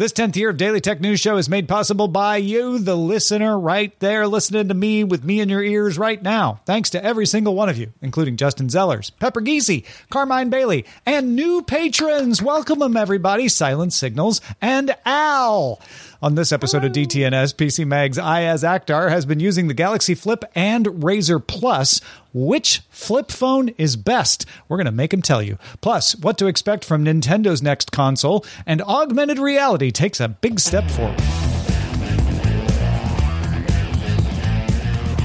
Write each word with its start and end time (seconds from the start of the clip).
This 0.00 0.14
10th 0.14 0.34
year 0.36 0.48
of 0.48 0.56
Daily 0.56 0.80
Tech 0.80 1.02
News 1.02 1.20
Show 1.20 1.36
is 1.36 1.50
made 1.50 1.68
possible 1.68 2.08
by 2.08 2.38
you, 2.38 2.78
the 2.78 2.96
listener, 2.96 3.60
right 3.60 3.92
there 4.00 4.26
listening 4.26 4.68
to 4.68 4.72
me 4.72 5.04
with 5.04 5.24
me 5.24 5.40
in 5.40 5.50
your 5.50 5.62
ears 5.62 5.98
right 5.98 6.22
now. 6.22 6.62
Thanks 6.64 6.88
to 6.88 7.04
every 7.04 7.26
single 7.26 7.54
one 7.54 7.68
of 7.68 7.76
you, 7.76 7.92
including 8.00 8.38
Justin 8.38 8.68
Zellers, 8.68 9.10
Pepper 9.18 9.42
Geesey, 9.42 9.84
Carmine 10.08 10.48
Bailey, 10.48 10.86
and 11.04 11.36
new 11.36 11.60
patrons. 11.60 12.40
Welcome 12.40 12.78
them, 12.78 12.96
everybody. 12.96 13.46
Silent 13.48 13.92
Signals 13.92 14.40
and 14.62 14.96
Al. 15.04 15.78
On 16.22 16.34
this 16.34 16.52
episode 16.52 16.84
of 16.84 16.92
DTNS, 16.92 17.54
PC 17.54 17.86
Mag's 17.86 18.18
Iyaz 18.18 18.62
Akhtar 18.62 19.08
has 19.08 19.24
been 19.24 19.40
using 19.40 19.68
the 19.68 19.74
Galaxy 19.74 20.14
Flip 20.14 20.44
and 20.54 20.84
Razr 20.84 21.46
Plus. 21.46 22.02
Which 22.34 22.82
flip 22.90 23.30
phone 23.30 23.70
is 23.78 23.96
best? 23.96 24.44
We're 24.68 24.76
going 24.76 24.84
to 24.84 24.92
make 24.92 25.14
him 25.14 25.22
tell 25.22 25.42
you. 25.42 25.56
Plus, 25.80 26.14
what 26.16 26.36
to 26.36 26.46
expect 26.46 26.84
from 26.84 27.06
Nintendo's 27.06 27.62
next 27.62 27.90
console, 27.90 28.44
and 28.66 28.82
augmented 28.82 29.38
reality 29.38 29.90
takes 29.90 30.20
a 30.20 30.28
big 30.28 30.60
step 30.60 30.84
forward. 30.90 31.16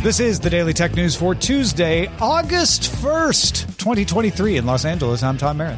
This 0.01 0.21
is 0.21 0.39
the 0.39 0.49
Daily 0.49 0.71
Tech 0.71 0.95
News 0.95 1.13
for 1.13 1.35
Tuesday, 1.35 2.07
August 2.21 2.83
1st, 2.83 3.77
2023, 3.77 4.55
in 4.55 4.65
Los 4.65 4.85
Angeles. 4.85 5.23
I'm 5.23 5.37
Tom 5.37 5.57
Merritt. 5.57 5.77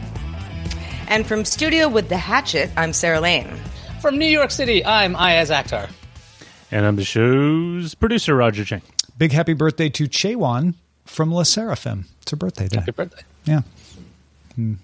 And 1.08 1.26
from 1.26 1.44
Studio 1.44 1.88
with 1.88 2.08
the 2.08 2.18
Hatchet, 2.18 2.70
I'm 2.78 2.94
Sarah 2.94 3.20
Lane. 3.20 3.50
From 4.08 4.20
New 4.20 4.26
York 4.26 4.52
City, 4.52 4.86
I'm 4.86 5.16
Iyaz 5.16 5.54
Akhtar. 5.54 5.90
And 6.72 6.86
I'm 6.86 6.96
the 6.96 7.04
show's 7.04 7.94
producer, 7.94 8.38
Roger 8.38 8.64
Chang. 8.64 8.82
Big 9.18 9.34
happy 9.34 9.52
birthday 9.52 9.90
to 9.90 10.08
Chewan 10.08 10.76
from 11.04 11.30
La 11.30 11.44
Seraphim. 11.44 12.06
It's 12.22 12.32
her 12.32 12.38
birthday 12.38 12.70
today. 12.70 12.80
Happy 12.80 12.92
birthday. 12.94 13.24
Yeah. 13.44 13.64
Mhm. 14.58 14.78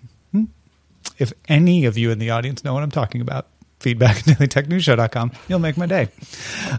If 1.20 1.32
any 1.48 1.86
of 1.86 1.98
you 1.98 2.12
in 2.12 2.20
the 2.20 2.32
audience 2.32 2.66
know 2.66 2.74
what 2.74 2.84
I'm 2.84 2.92
talking 2.92 3.22
about, 3.22 3.48
feedback 3.80 4.18
at 4.18 4.24
dailytechnewsshow.com. 4.40 5.32
You'll 5.48 5.60
make 5.60 5.78
my 5.78 5.86
day. 5.86 6.10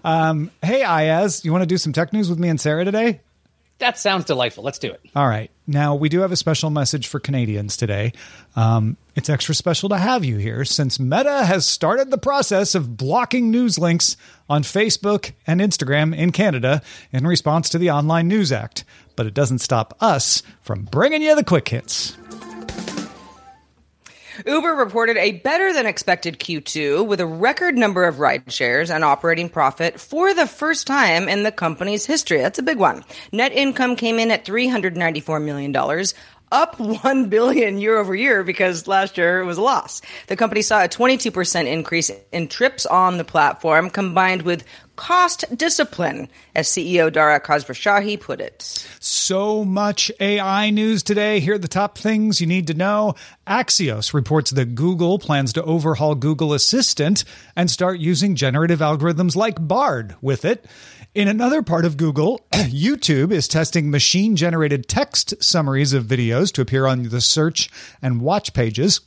Um, 0.04 0.50
hey, 0.62 0.82
Iyaz, 0.82 1.46
you 1.46 1.50
want 1.52 1.62
to 1.62 1.66
do 1.66 1.78
some 1.78 1.94
tech 1.94 2.12
news 2.12 2.28
with 2.28 2.38
me 2.38 2.50
and 2.50 2.60
Sarah 2.60 2.84
today? 2.84 3.22
That 3.78 3.98
sounds 3.98 4.26
delightful. 4.26 4.62
Let's 4.64 4.78
do 4.78 4.90
it. 4.92 5.00
All 5.16 5.26
right. 5.26 5.50
Now, 5.66 5.94
we 5.94 6.10
do 6.10 6.20
have 6.20 6.30
a 6.30 6.36
special 6.36 6.68
message 6.68 7.06
for 7.06 7.20
Canadians 7.20 7.78
today. 7.78 8.12
Um, 8.54 8.98
it's 9.14 9.30
extra 9.30 9.54
special 9.54 9.88
to 9.90 9.98
have 9.98 10.24
you 10.24 10.38
here 10.38 10.64
since 10.64 10.98
Meta 10.98 11.44
has 11.44 11.64
started 11.64 12.10
the 12.10 12.18
process 12.18 12.74
of 12.74 12.96
blocking 12.96 13.50
news 13.50 13.78
links 13.78 14.16
on 14.48 14.62
Facebook 14.62 15.32
and 15.46 15.60
Instagram 15.60 16.16
in 16.16 16.32
Canada 16.32 16.82
in 17.12 17.26
response 17.26 17.68
to 17.68 17.78
the 17.78 17.90
Online 17.90 18.26
News 18.26 18.50
Act. 18.50 18.84
But 19.16 19.26
it 19.26 19.34
doesn't 19.34 19.60
stop 19.60 19.96
us 20.00 20.42
from 20.62 20.84
bringing 20.84 21.22
you 21.22 21.36
the 21.36 21.44
quick 21.44 21.68
hits. 21.68 22.16
Uber 24.46 24.74
reported 24.74 25.16
a 25.16 25.32
better 25.32 25.72
than 25.72 25.86
expected 25.86 26.40
Q2 26.40 27.06
with 27.06 27.20
a 27.20 27.26
record 27.26 27.78
number 27.78 28.04
of 28.04 28.18
ride 28.18 28.52
shares 28.52 28.90
and 28.90 29.04
operating 29.04 29.48
profit 29.48 30.00
for 30.00 30.34
the 30.34 30.46
first 30.46 30.88
time 30.88 31.28
in 31.28 31.44
the 31.44 31.52
company's 31.52 32.04
history. 32.04 32.38
That's 32.38 32.58
a 32.58 32.62
big 32.62 32.78
one. 32.78 33.04
Net 33.30 33.52
income 33.52 33.94
came 33.94 34.18
in 34.18 34.32
at 34.32 34.44
$394 34.44 35.44
million, 35.44 35.72
up 36.52 36.78
1 36.78 37.28
billion 37.28 37.78
year 37.78 37.98
over 37.98 38.14
year 38.14 38.44
because 38.44 38.86
last 38.86 39.18
year 39.18 39.40
it 39.40 39.44
was 39.44 39.58
a 39.58 39.62
loss. 39.62 40.00
The 40.28 40.36
company 40.36 40.62
saw 40.62 40.84
a 40.84 40.88
22% 40.88 41.66
increase 41.66 42.10
in 42.32 42.48
trips 42.48 42.86
on 42.86 43.18
the 43.18 43.24
platform 43.24 43.90
combined 43.90 44.42
with 44.42 44.64
cost 44.96 45.44
discipline, 45.56 46.28
as 46.54 46.68
CEO 46.68 47.12
Dara 47.12 47.40
Khosrowshahi 47.40 48.20
put 48.20 48.40
it. 48.40 48.62
So 49.00 49.64
much 49.64 50.10
AI 50.20 50.70
news 50.70 51.02
today. 51.02 51.40
Here 51.40 51.54
are 51.54 51.58
the 51.58 51.68
top 51.68 51.98
things 51.98 52.40
you 52.40 52.46
need 52.46 52.68
to 52.68 52.74
know. 52.74 53.14
Axios 53.46 54.14
reports 54.14 54.52
that 54.52 54.74
Google 54.74 55.18
plans 55.18 55.52
to 55.54 55.64
overhaul 55.64 56.14
Google 56.14 56.52
Assistant 56.52 57.24
and 57.56 57.70
start 57.70 57.98
using 57.98 58.36
generative 58.36 58.78
algorithms 58.78 59.36
like 59.36 59.56
Bard 59.66 60.14
with 60.20 60.44
it. 60.44 60.64
In 61.14 61.28
another 61.28 61.62
part 61.62 61.84
of 61.84 61.96
Google, 61.96 62.40
YouTube 62.52 63.30
is 63.30 63.46
testing 63.46 63.88
machine 63.88 64.34
generated 64.34 64.88
text 64.88 65.40
summaries 65.40 65.92
of 65.92 66.06
videos 66.06 66.52
to 66.54 66.60
appear 66.60 66.86
on 66.86 67.04
the 67.04 67.20
search 67.20 67.70
and 68.02 68.20
watch 68.20 68.52
pages. 68.52 69.00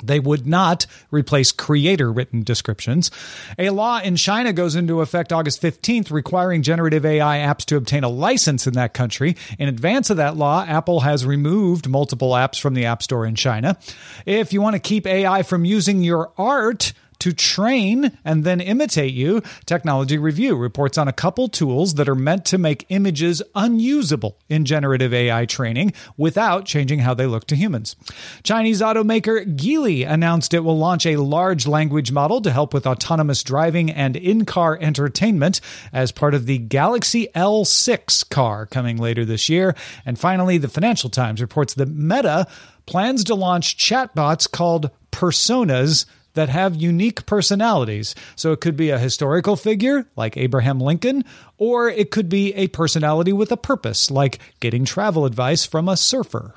They 0.00 0.20
would 0.20 0.46
not 0.46 0.86
replace 1.10 1.50
creator 1.50 2.12
written 2.12 2.44
descriptions. 2.44 3.10
A 3.58 3.70
law 3.70 3.98
in 3.98 4.14
China 4.14 4.52
goes 4.52 4.76
into 4.76 5.00
effect 5.00 5.32
August 5.32 5.60
15th, 5.60 6.12
requiring 6.12 6.62
generative 6.62 7.04
AI 7.04 7.38
apps 7.38 7.64
to 7.64 7.76
obtain 7.76 8.04
a 8.04 8.08
license 8.08 8.68
in 8.68 8.74
that 8.74 8.94
country. 8.94 9.36
In 9.58 9.68
advance 9.68 10.10
of 10.10 10.18
that 10.18 10.36
law, 10.36 10.64
Apple 10.64 11.00
has 11.00 11.26
removed 11.26 11.88
multiple 11.88 12.34
apps 12.34 12.60
from 12.60 12.74
the 12.74 12.84
App 12.84 13.02
Store 13.02 13.26
in 13.26 13.34
China. 13.34 13.76
If 14.24 14.52
you 14.52 14.62
want 14.62 14.74
to 14.74 14.80
keep 14.80 15.08
AI 15.08 15.42
from 15.42 15.64
using 15.64 16.04
your 16.04 16.30
art, 16.38 16.92
to 17.20 17.32
train 17.32 18.18
and 18.24 18.44
then 18.44 18.60
imitate 18.60 19.12
you, 19.12 19.42
Technology 19.66 20.18
Review 20.18 20.56
reports 20.56 20.98
on 20.98 21.08
a 21.08 21.12
couple 21.12 21.48
tools 21.48 21.94
that 21.94 22.08
are 22.08 22.14
meant 22.14 22.44
to 22.46 22.58
make 22.58 22.86
images 22.88 23.42
unusable 23.54 24.38
in 24.48 24.64
generative 24.64 25.12
AI 25.12 25.46
training 25.46 25.92
without 26.16 26.64
changing 26.64 27.00
how 27.00 27.14
they 27.14 27.26
look 27.26 27.46
to 27.46 27.56
humans. 27.56 27.96
Chinese 28.42 28.80
automaker 28.80 29.44
Geely 29.56 30.08
announced 30.08 30.54
it 30.54 30.60
will 30.60 30.78
launch 30.78 31.06
a 31.06 31.16
large 31.16 31.66
language 31.66 32.12
model 32.12 32.40
to 32.40 32.50
help 32.50 32.72
with 32.72 32.86
autonomous 32.86 33.42
driving 33.42 33.90
and 33.90 34.16
in 34.16 34.44
car 34.44 34.78
entertainment 34.80 35.60
as 35.92 36.12
part 36.12 36.34
of 36.34 36.46
the 36.46 36.58
Galaxy 36.58 37.28
L6 37.34 38.28
car 38.30 38.66
coming 38.66 38.96
later 38.96 39.24
this 39.24 39.48
year. 39.48 39.74
And 40.06 40.18
finally, 40.18 40.58
the 40.58 40.68
Financial 40.68 41.10
Times 41.10 41.40
reports 41.40 41.74
that 41.74 41.88
Meta 41.88 42.46
plans 42.86 43.24
to 43.24 43.34
launch 43.34 43.76
chatbots 43.76 44.50
called 44.50 44.90
personas 45.10 46.06
that 46.38 46.48
have 46.48 46.76
unique 46.76 47.26
personalities. 47.26 48.14
So 48.36 48.52
it 48.52 48.60
could 48.60 48.76
be 48.76 48.90
a 48.90 48.98
historical 48.98 49.56
figure 49.56 50.06
like 50.14 50.36
Abraham 50.36 50.80
Lincoln, 50.80 51.24
or 51.56 51.88
it 51.88 52.12
could 52.12 52.28
be 52.28 52.54
a 52.54 52.68
personality 52.68 53.32
with 53.32 53.50
a 53.50 53.56
purpose 53.56 54.08
like 54.08 54.38
getting 54.60 54.84
travel 54.84 55.24
advice 55.24 55.66
from 55.66 55.88
a 55.88 55.96
surfer. 55.96 56.54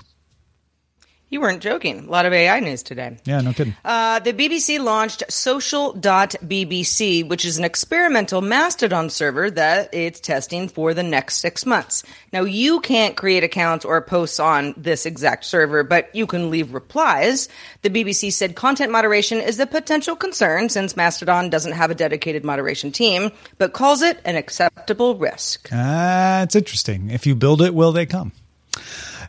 You 1.32 1.40
weren't 1.40 1.64
joking. 1.64 2.08
A 2.08 2.12
lot 2.12 2.26
of 2.26 2.34
AI 2.34 2.60
news 2.60 2.84
today. 2.84 3.16
Yeah, 3.24 3.40
no 3.40 3.54
kidding. 3.54 3.74
Uh, 3.86 4.20
the 4.20 4.34
BBC 4.34 4.84
launched 4.84 5.24
social.bbc, 5.32 7.26
which 7.30 7.46
is 7.46 7.58
an 7.58 7.64
experimental 7.64 8.42
Mastodon 8.42 9.10
server 9.10 9.50
that 9.50 9.94
it's 9.94 10.20
testing 10.20 10.68
for 10.68 10.94
the 10.94 11.04
next 11.04 11.38
six 11.38 11.66
months. 11.66 12.04
Now, 12.34 12.42
you 12.42 12.82
can't 12.82 13.16
create 13.16 13.46
accounts 13.46 13.86
or 13.86 14.02
posts 14.02 14.42
on 14.42 14.74
this 14.76 15.06
exact 15.06 15.46
server, 15.46 15.86
but 15.86 16.14
you 16.14 16.28
can 16.28 16.50
leave 16.50 16.74
replies. 16.74 17.48
The 17.82 17.90
BBC 17.90 18.34
said 18.34 18.58
content 18.58 18.92
moderation 18.92 19.38
is 19.40 19.58
a 19.58 19.66
potential 19.66 20.18
concern 20.18 20.68
since 20.68 20.98
Mastodon 20.98 21.50
doesn't 21.50 21.72
have 21.72 21.92
a 21.92 21.96
dedicated 21.96 22.44
moderation 22.44 22.92
team, 22.92 23.32
but 23.58 23.72
calls 23.72 24.02
it 24.02 24.20
an 24.26 24.36
acceptable 24.36 25.16
risk. 25.16 25.70
Ah, 25.72 26.42
it's 26.42 26.58
interesting. 26.58 27.10
If 27.10 27.26
you 27.26 27.36
build 27.36 27.62
it, 27.62 27.74
will 27.74 27.94
they 27.94 28.06
come? 28.06 28.34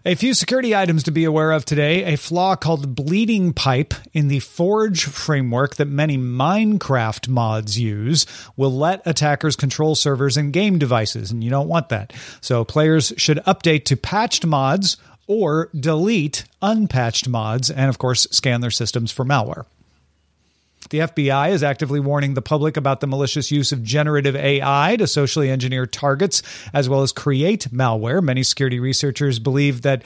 A 0.05 0.17
few 0.17 0.35
security 0.35 0.75
items 0.75 1.05
to 1.05 1.13
be 1.13 1.23
aware 1.23 1.53
of 1.53 1.65
today. 1.65 2.13
A 2.13 2.17
flaw 2.17 2.57
called 2.57 2.97
bleeding 2.97 3.53
pipe 3.53 3.95
in 4.13 4.27
the 4.27 4.41
Forge 4.41 5.05
framework 5.05 5.77
that 5.77 5.87
many 5.87 6.19
Minecraft 6.19 7.29
mods 7.29 7.79
use 7.79 8.27
will 8.57 8.77
let 8.77 9.07
attackers 9.07 9.55
control 9.55 9.95
servers 9.95 10.37
and 10.37 10.53
game 10.53 10.77
devices, 10.77 11.31
and 11.31 11.45
you 11.45 11.51
don't 11.51 11.69
want 11.69 11.89
that. 11.91 12.13
So 12.41 12.65
players 12.65 13.13
should 13.17 13.39
update 13.47 13.85
to 13.85 13.97
patched 13.97 14.45
mods 14.45 14.97
or 15.29 15.71
delete 15.73 16.47
unpatched 16.61 17.29
mods, 17.29 17.71
and 17.71 17.89
of 17.89 17.99
course, 17.99 18.27
scan 18.33 18.61
their 18.61 18.73
systems 18.73 19.13
for 19.13 19.25
malware. 19.25 19.67
The 20.93 20.99
FBI 20.99 21.53
is 21.53 21.63
actively 21.63 22.01
warning 22.01 22.35
the 22.35 22.43
public 22.43 22.77
about 22.77 23.01
the 23.01 23.07
malicious 23.07 23.51
use 23.51 23.73
of 23.73 23.83
generative 23.83 24.37
AI 24.37 24.97
to 24.97 25.07
socially 25.07 25.49
engineer 25.49 25.87
targets 25.87 26.43
as 26.75 26.87
well 26.87 27.01
as 27.01 27.13
create 27.13 27.67
malware. 27.73 28.23
Many 28.23 28.43
security 28.43 28.79
researchers 28.79 29.39
believe 29.39 29.81
that 29.83 30.03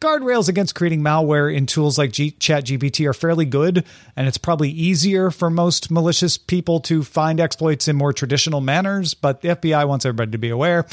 guardrails 0.00 0.48
against 0.48 0.74
creating 0.74 1.02
malware 1.02 1.54
in 1.54 1.66
tools 1.66 1.98
like 1.98 2.12
G- 2.12 2.30
ChatGPT 2.30 3.06
are 3.06 3.12
fairly 3.12 3.44
good, 3.44 3.84
and 4.16 4.26
it's 4.26 4.38
probably 4.38 4.70
easier 4.70 5.30
for 5.30 5.50
most 5.50 5.90
malicious 5.90 6.38
people 6.38 6.80
to 6.80 7.04
find 7.04 7.38
exploits 7.38 7.86
in 7.86 7.96
more 7.96 8.14
traditional 8.14 8.62
manners, 8.62 9.12
but 9.12 9.42
the 9.42 9.48
FBI 9.48 9.86
wants 9.86 10.06
everybody 10.06 10.30
to 10.30 10.38
be 10.38 10.48
aware. 10.48 10.86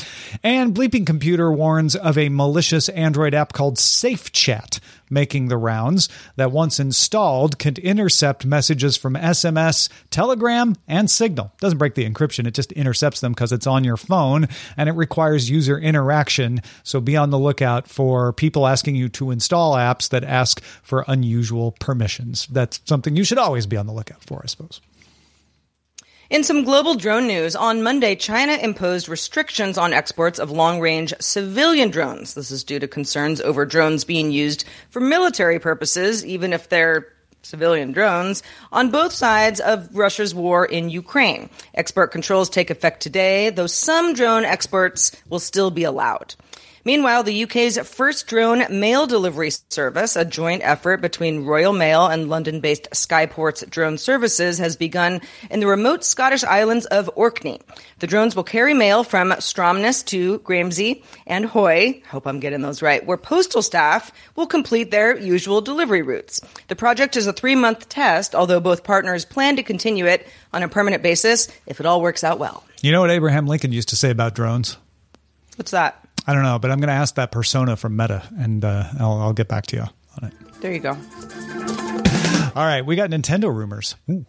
And 0.44 0.76
Bleeping 0.76 1.06
Computer 1.06 1.50
warns 1.50 1.96
of 1.96 2.18
a 2.18 2.28
malicious 2.28 2.90
Android 2.90 3.34
app 3.34 3.54
called 3.54 3.78
SafeChat 3.78 4.82
making 5.10 5.48
the 5.48 5.58
rounds 5.58 6.10
that 6.36 6.52
once 6.52 6.80
installed 6.80 7.60
can 7.60 7.76
intercept 7.76 8.46
messages 8.46 8.98
from 8.98 9.16
SMS, 9.16 9.90
Telegram, 10.10 10.76
and 10.88 11.10
Signal. 11.10 11.52
Doesn't 11.60 11.78
break 11.78 11.96
the 11.96 12.10
encryption, 12.10 12.48
it 12.48 12.54
just 12.54 12.72
intercepts 12.74 13.22
them 13.22 13.34
because 13.34 13.52
it's 13.52 13.68
on 13.68 13.84
your 13.84 13.98
phone 13.98 14.48
and 14.76 14.90
it 14.90 14.94
requires 14.94 15.50
user 15.50 15.78
interaction. 15.78 16.62
So 16.84 17.00
be 17.02 17.18
on 17.18 17.30
the 17.30 17.40
lookout 17.40 17.88
for 17.88 18.34
people 18.34 18.68
asking 18.68 18.96
you 18.96 19.10
to 19.10 19.32
install 19.32 19.76
apps 19.76 20.10
that 20.10 20.24
ask 20.24 20.62
for 20.84 21.06
unusual 21.08 21.74
permissions. 21.80 22.48
That's 22.48 22.82
something 22.86 23.16
you 23.16 23.24
should 23.24 23.38
always 23.38 23.66
be 23.66 23.78
on 23.78 23.88
the 23.88 23.94
lookout 23.94 24.24
for, 24.24 24.42
I 24.44 24.48
suppose. 24.48 24.82
In 26.30 26.44
some 26.44 26.66
global 26.66 26.96
drone 26.96 27.26
news, 27.26 27.56
on 27.56 27.84
Monday, 27.84 28.14
China 28.14 28.52
imposed 28.52 29.08
restrictions 29.08 29.78
on 29.78 29.94
exports 29.94 30.40
of 30.40 30.52
long 30.52 30.82
range 30.82 31.14
civilian 31.22 31.90
drones. 31.90 32.34
This 32.34 32.52
is 32.52 32.66
due 32.66 32.80
to 32.80 32.88
concerns 32.88 33.40
over 33.40 33.66
drones 33.66 34.04
being 34.04 34.32
used 34.32 34.66
for 34.90 35.00
military 35.00 35.58
purposes, 35.58 36.26
even 36.26 36.52
if 36.52 36.68
they're 36.68 37.08
civilian 37.44 37.94
drones, 37.94 38.44
on 38.74 38.92
both 38.92 39.14
sides 39.14 39.62
of 39.62 39.88
Russia's 39.96 40.36
war 40.36 40.66
in 40.66 40.90
Ukraine. 40.90 41.50
Export 41.74 42.12
controls 42.12 42.50
take 42.50 42.70
effect 42.70 43.02
today, 43.02 43.50
though 43.50 43.66
some 43.66 44.14
drone 44.14 44.44
exports 44.44 45.14
will 45.30 45.40
still 45.40 45.72
be 45.72 45.86
allowed. 45.86 46.36
Meanwhile, 46.88 47.24
the 47.24 47.44
UK's 47.44 47.78
first 47.80 48.28
drone 48.28 48.64
mail 48.70 49.08
delivery 49.08 49.50
service, 49.68 50.16
a 50.16 50.24
joint 50.24 50.62
effort 50.64 51.02
between 51.02 51.44
Royal 51.44 51.74
Mail 51.74 52.08
and 52.08 52.30
London 52.30 52.62
based 52.62 52.88
Skyports 52.92 53.70
Drone 53.70 53.98
Services, 53.98 54.58
has 54.60 54.78
begun 54.78 55.20
in 55.52 55.60
the 55.60 55.68
remote 55.68 56.06
Scottish 56.06 56.46
islands 56.46 56.86
of 56.86 57.10
Orkney. 57.14 57.60
The 58.00 58.08
drones 58.08 58.38
will 58.38 58.46
carry 58.46 58.74
mail 58.74 59.04
from 59.04 59.32
Stromness 59.32 60.06
to 60.06 60.40
Graemsay 60.40 61.04
and 61.26 61.44
Hoy, 61.44 62.02
hope 62.10 62.26
I'm 62.26 62.40
getting 62.40 62.62
those 62.62 62.82
right, 62.82 63.06
where 63.06 63.18
postal 63.18 63.62
staff 63.62 64.14
will 64.38 64.48
complete 64.48 64.90
their 64.90 65.20
usual 65.20 65.60
delivery 65.60 66.04
routes. 66.04 66.40
The 66.70 66.78
project 66.78 67.18
is 67.18 67.28
a 67.28 67.34
three 67.34 67.56
month 67.56 67.90
test, 67.90 68.34
although 68.34 68.62
both 68.62 68.86
partners 68.86 69.26
plan 69.26 69.58
to 69.58 69.62
continue 69.62 70.06
it 70.06 70.26
on 70.54 70.64
a 70.64 70.70
permanent 70.70 71.04
basis 71.04 71.50
if 71.66 71.82
it 71.82 71.86
all 71.86 72.02
works 72.02 72.24
out 72.24 72.40
well. 72.40 72.64
You 72.82 72.94
know 72.94 73.02
what 73.02 73.12
Abraham 73.12 73.46
Lincoln 73.46 73.74
used 73.74 73.90
to 73.90 73.98
say 73.98 74.10
about 74.10 74.36
drones? 74.36 74.78
What's 75.58 75.72
that? 75.72 76.07
I 76.28 76.34
don't 76.34 76.44
know, 76.44 76.60
but 76.60 76.72
I'm 76.72 76.80
going 76.80 76.90
to 76.90 76.94
ask 76.94 77.16
that 77.16 77.32
persona 77.32 77.78
from 77.78 77.96
Meta, 77.96 78.22
and 78.38 78.64
uh, 78.64 78.84
I'll, 79.00 79.14
I'll 79.22 79.34
get 79.34 79.48
back 79.48 79.66
to 79.68 79.78
you 79.78 79.86
on 80.22 80.30
it. 80.30 80.34
There 80.60 80.74
you 80.74 80.80
go. 80.80 80.92
All 82.54 82.66
right, 82.66 82.86
we 82.86 82.98
got 82.98 83.10
Nintendo 83.10 83.54
rumors. 83.54 83.96
Ooh. 84.10 84.26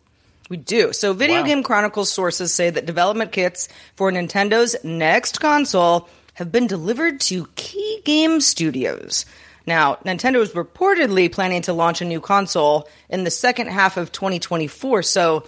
We 0.48 0.56
do. 0.56 0.92
So, 0.92 1.12
Video 1.12 1.42
Game 1.42 1.62
Chronicles 1.62 2.10
sources 2.10 2.54
say 2.54 2.70
that 2.70 2.86
development 2.86 3.32
kits 3.32 3.68
for 3.96 4.10
Nintendo's 4.10 4.76
next 4.82 5.40
console 5.40 6.08
have 6.34 6.50
been 6.50 6.66
delivered 6.66 7.20
to 7.22 7.48
key 7.56 8.00
game 8.04 8.40
studios. 8.40 9.26
Now, 9.66 9.96
Nintendo 10.06 10.40
is 10.40 10.52
reportedly 10.52 11.30
planning 11.30 11.62
to 11.62 11.74
launch 11.74 12.00
a 12.00 12.06
new 12.06 12.20
console 12.20 12.88
in 13.10 13.24
the 13.24 13.30
second 13.30 13.66
half 13.66 13.98
of 13.98 14.12
2024. 14.12 15.02
So, 15.02 15.44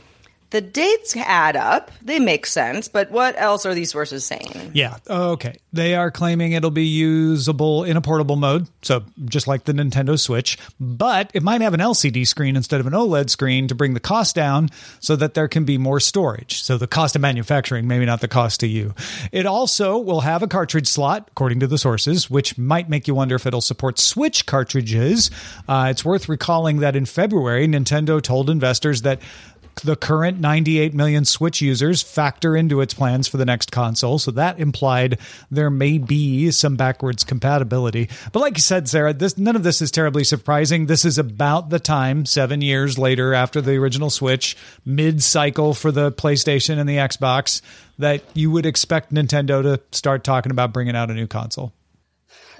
the 0.51 0.61
dates 0.61 1.17
add 1.17 1.57
up. 1.57 1.91
They 2.03 2.19
make 2.19 2.47
sense, 2.47 2.89
but 2.89 3.11
what 3.11 3.35
else 3.41 3.65
are 3.67 3.75
these 3.75 3.91
sources 3.91 4.25
saying? 4.25 4.73
Yeah. 4.75 4.97
Okay. 5.09 5.57
They 5.73 5.95
are 5.95 6.11
claiming 6.11 6.53
it'll 6.53 6.71
be 6.71 6.87
usable 6.87 7.85
in 7.85 7.97
a 7.97 8.01
portable 8.01 8.37
mode, 8.37 8.67
so 8.83 9.05
just 9.25 9.47
like 9.47 9.65
the 9.65 9.73
Nintendo 9.73 10.19
Switch, 10.19 10.59
but 10.81 11.31
it 11.35 11.43
might 11.43 11.61
have 11.61 11.75
an 11.75 11.81
LCD 11.81 12.27
screen 12.27 12.57
instead 12.57 12.81
of 12.81 12.87
an 12.87 12.93
OLED 12.93 13.31
screen 13.31 13.69
to 13.69 13.75
bring 13.75 13.95
the 13.95 14.01
cost 14.01 14.35
down 14.35 14.69
so 14.99 15.15
that 15.17 15.35
there 15.35 15.47
can 15.47 15.65
be 15.65 15.79
more 15.79 16.01
storage. 16.01 16.63
So 16.63 16.77
the 16.77 16.89
cost 16.89 17.15
of 17.15 17.23
manufacturing, 17.23 17.87
maybe 17.87 18.05
not 18.05 18.21
the 18.21 18.29
cost 18.29 18.61
to 18.61 18.67
you. 18.67 18.95
It 19.31 19.47
also 19.47 19.99
will 19.99 20.23
have 20.23 20.43
a 20.43 20.49
cartridge 20.49 20.89
slot, 20.89 21.29
according 21.31 21.61
to 21.61 21.67
the 21.69 21.79
sources, 21.79 22.29
which 22.29 22.59
might 22.59 22.89
make 22.89 23.07
you 23.07 23.15
wonder 23.15 23.37
if 23.37 23.47
it'll 23.47 23.61
support 23.61 23.99
Switch 23.99 24.47
cartridges. 24.47 25.31
Uh, 25.69 25.89
it's 25.91 26.05
worth 26.05 26.29
recalling 26.29 26.79
that 26.79 26.97
in 26.97 27.07
February, 27.07 27.69
Nintendo 27.69 28.21
told 28.21 28.51
investors 28.51 29.03
that 29.03 29.21
the 29.81 29.97
current 29.97 30.41
98 30.41 30.95
million 30.95 31.25
Switch 31.25 31.61
users 31.61 32.03
factor 32.03 32.57
into 32.57 32.81
its 32.81 32.95
plans 32.95 33.29
for 33.29 33.37
the 33.37 33.45
next 33.45 33.73
console. 33.73 34.19
So 34.19 34.31
that 34.33 34.59
implied 34.59 35.19
there 35.51 35.71
may 35.71 35.99
be 35.99 36.51
some 36.51 36.77
backwards 36.77 37.25
compatibility. 37.25 38.09
But 38.33 38.41
like 38.41 38.57
you 38.57 38.63
said, 38.63 38.89
Sarah, 38.89 39.13
this 39.13 39.39
none 39.39 39.57
of 39.57 39.63
this 39.63 39.83
is 39.83 39.91
terribly 39.91 40.25
surprising. 40.25 40.87
This 40.87 41.05
is 41.05 41.19
about 41.19 41.71
the 41.71 41.81
time, 41.81 42.27
seven 42.27 42.63
years 42.63 42.99
later 42.99 43.35
after 43.35 43.61
the 43.61 43.77
original 43.77 44.11
Switch, 44.11 44.57
mid 44.85 45.23
cycle 45.23 45.75
for 45.75 45.93
the 45.93 46.13
PlayStation 46.13 46.79
and 46.79 46.89
the 46.89 46.97
Xbox, 46.97 47.63
that 47.99 48.23
you 48.35 48.51
would 48.51 48.67
expect 48.67 49.13
Nintendo 49.13 49.63
to 49.63 49.81
start 49.93 50.25
talking 50.25 50.51
about 50.51 50.73
bringing 50.73 50.97
out 50.97 51.11
a 51.11 51.15
new 51.15 51.27
console. 51.27 51.73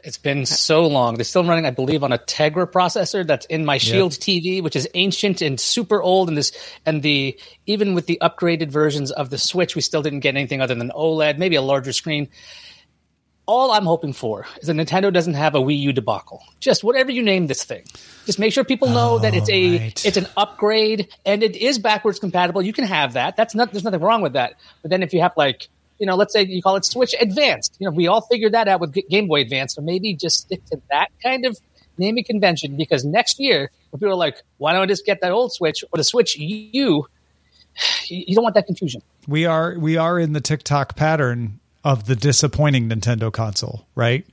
It's 0.05 0.19
been 0.19 0.47
so 0.47 0.87
long. 0.87 1.15
They're 1.17 1.25
still 1.25 1.45
running, 1.45 1.67
I 1.67 1.71
believe, 1.71 2.03
on 2.03 2.13
a 2.13 2.19
Tegra 2.19 2.71
processor 2.71 3.27
that's 3.27 3.47
in 3.47 3.65
my 3.65 3.79
Shield 3.79 4.13
TV, 4.13 4.63
which 4.63 4.77
is 4.77 4.89
ancient 4.95 5.43
and 5.43 5.59
super 5.59 6.01
old. 6.03 6.29
And 6.29 6.39
this, 6.39 6.53
and 6.87 7.03
the 7.03 7.39
even 7.67 7.95
with 7.95 8.07
the 8.07 8.19
upgraded 8.23 8.71
versions 8.71 9.11
of 9.11 9.31
the 9.31 9.39
Switch, 9.39 9.75
we 9.75 9.83
still 9.83 10.03
didn't 10.03 10.21
get 10.21 10.37
anything 10.37 10.61
other 10.61 10.75
than 10.75 10.91
OLED, 10.91 11.39
maybe 11.39 11.57
a 11.57 11.63
larger 11.63 11.93
screen. 11.93 12.29
All 13.47 13.73
I'm 13.73 13.85
hoping 13.85 14.13
for 14.13 14.47
is 14.61 14.69
that 14.69 14.77
Nintendo 14.77 15.13
doesn't 15.13 15.35
have 15.35 15.55
a 15.55 15.59
Wii 15.59 15.79
U 15.81 15.93
debacle. 15.93 16.45
Just 16.61 16.85
whatever 16.85 17.11
you 17.11 17.23
name 17.23 17.49
this 17.49 17.65
thing, 17.65 17.83
just 18.25 18.39
make 18.39 18.53
sure 18.53 18.63
people 18.63 18.89
know 18.89 19.19
that 19.19 19.35
it's 19.35 19.51
a 19.51 19.79
right. 19.79 20.07
it's 20.07 20.17
an 20.17 20.29
upgrade 20.37 21.09
and 21.27 21.43
it 21.43 21.57
is 21.57 21.79
backwards 21.79 22.21
compatible. 22.21 22.63
You 22.63 22.73
can 22.73 22.85
have 22.85 23.15
that. 23.15 23.37
That's 23.37 23.55
not 23.55 23.73
there's 23.73 23.83
nothing 23.83 24.01
wrong 24.01 24.23
with 24.23 24.35
that. 24.35 24.55
But 24.83 24.91
then 24.91 25.03
if 25.03 25.13
you 25.13 25.21
have 25.21 25.33
like 25.37 25.69
you 26.01 26.07
know, 26.07 26.17
let's 26.17 26.33
say 26.33 26.43
you 26.43 26.63
call 26.63 26.77
it 26.77 26.85
Switch 26.85 27.15
Advanced. 27.21 27.77
You 27.79 27.89
know, 27.89 27.95
we 27.95 28.09
all 28.09 28.23
figured 28.23 28.53
that 28.55 28.67
out 28.67 28.81
with 28.81 28.97
Game 29.09 29.29
Boy 29.29 29.43
Advance. 29.43 29.75
So 29.75 29.83
maybe 29.83 30.15
just 30.15 30.41
stick 30.41 30.65
to 30.67 30.81
that 30.91 31.09
kind 31.23 31.45
of 31.45 31.59
naming 31.99 32.25
convention 32.25 32.77
because 32.77 33.05
next 33.05 33.39
year, 33.39 33.71
people 33.93 34.09
are 34.09 34.15
like, 34.15 34.43
why 34.57 34.73
don't 34.73 34.83
I 34.83 34.87
just 34.87 35.05
get 35.05 35.21
that 35.21 35.31
old 35.31 35.53
Switch 35.53 35.85
or 35.93 35.99
the 35.99 36.05
Switch 36.05 36.37
U? 36.37 37.07
You 38.09 38.35
don't 38.35 38.43
want 38.43 38.57
that 38.57 38.67
confusion. 38.67 39.01
we 39.29 39.47
are 39.47 39.79
we 39.79 39.97
are 39.97 40.19
in 40.19 40.33
the 40.33 40.41
TikTok 40.41 40.97
pattern 40.97 41.61
of 41.85 42.07
the 42.07 42.17
disappointing 42.17 42.89
Nintendo 42.89 43.33
console, 43.33 43.87
right? 43.95 44.27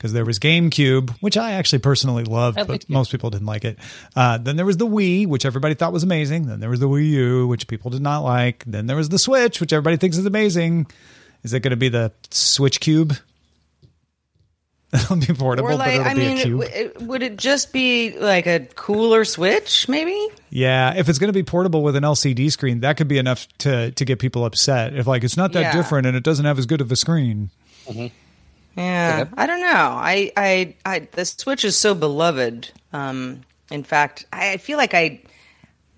Because 0.00 0.14
there 0.14 0.24
was 0.24 0.38
GameCube, 0.38 1.10
which 1.20 1.36
I 1.36 1.52
actually 1.52 1.80
personally 1.80 2.24
loved, 2.24 2.56
I 2.58 2.62
but 2.62 2.70
liked 2.70 2.88
most 2.88 3.12
people 3.12 3.28
didn't 3.28 3.46
like 3.46 3.66
it. 3.66 3.78
Uh, 4.16 4.38
then 4.38 4.56
there 4.56 4.64
was 4.64 4.78
the 4.78 4.86
Wii, 4.86 5.26
which 5.26 5.44
everybody 5.44 5.74
thought 5.74 5.92
was 5.92 6.02
amazing. 6.02 6.46
Then 6.46 6.58
there 6.58 6.70
was 6.70 6.80
the 6.80 6.88
Wii 6.88 7.06
U, 7.10 7.46
which 7.48 7.68
people 7.68 7.90
did 7.90 8.00
not 8.00 8.20
like. 8.20 8.64
Then 8.66 8.86
there 8.86 8.96
was 8.96 9.10
the 9.10 9.18
Switch, 9.18 9.60
which 9.60 9.74
everybody 9.74 9.98
thinks 9.98 10.16
is 10.16 10.24
amazing. 10.24 10.86
Is 11.42 11.52
it 11.52 11.60
going 11.60 11.72
to 11.72 11.76
be 11.76 11.90
the 11.90 12.12
Switch 12.30 12.80
Cube? 12.80 13.12
It'll 14.94 15.16
be 15.16 15.26
portable, 15.26 15.76
like, 15.76 15.78
but 15.78 15.94
it'll 15.94 16.06
I 16.06 16.14
be 16.14 16.20
mean, 16.20 16.38
a 16.38 16.42
cube. 16.42 16.60
w- 16.62 16.70
it- 16.86 17.02
would 17.02 17.22
it 17.22 17.36
just 17.36 17.70
be 17.72 18.18
like 18.18 18.46
a 18.46 18.60
cooler 18.74 19.24
Switch, 19.26 19.86
maybe? 19.86 20.18
Yeah, 20.48 20.94
if 20.96 21.08
it's 21.10 21.18
going 21.18 21.28
to 21.28 21.32
be 21.38 21.42
portable 21.44 21.82
with 21.82 21.94
an 21.94 22.02
LCD 22.04 22.50
screen, 22.50 22.80
that 22.80 22.96
could 22.96 23.06
be 23.06 23.18
enough 23.18 23.46
to 23.58 23.92
to 23.92 24.04
get 24.06 24.18
people 24.18 24.44
upset. 24.46 24.94
If 24.96 25.06
like 25.06 25.22
it's 25.24 25.36
not 25.36 25.52
that 25.52 25.60
Yeah. 25.60 25.72
different 25.76 26.06
and 26.08 26.16
it 26.16 26.24
doesn't 26.24 26.44
have 26.46 26.58
as 26.58 26.66
good 26.66 26.80
of 26.80 26.90
a 26.90 26.96
screen. 26.96 27.50
Yeah, 28.76 29.26
I 29.36 29.46
don't 29.46 29.60
know. 29.60 29.66
I, 29.68 30.32
I, 30.36 30.74
I, 30.84 30.98
the 31.12 31.24
Switch 31.24 31.64
is 31.64 31.76
so 31.76 31.94
beloved. 31.94 32.70
Um, 32.92 33.42
in 33.70 33.82
fact, 33.84 34.26
I, 34.32 34.52
I 34.52 34.56
feel 34.56 34.78
like 34.78 34.94
I, 34.94 35.22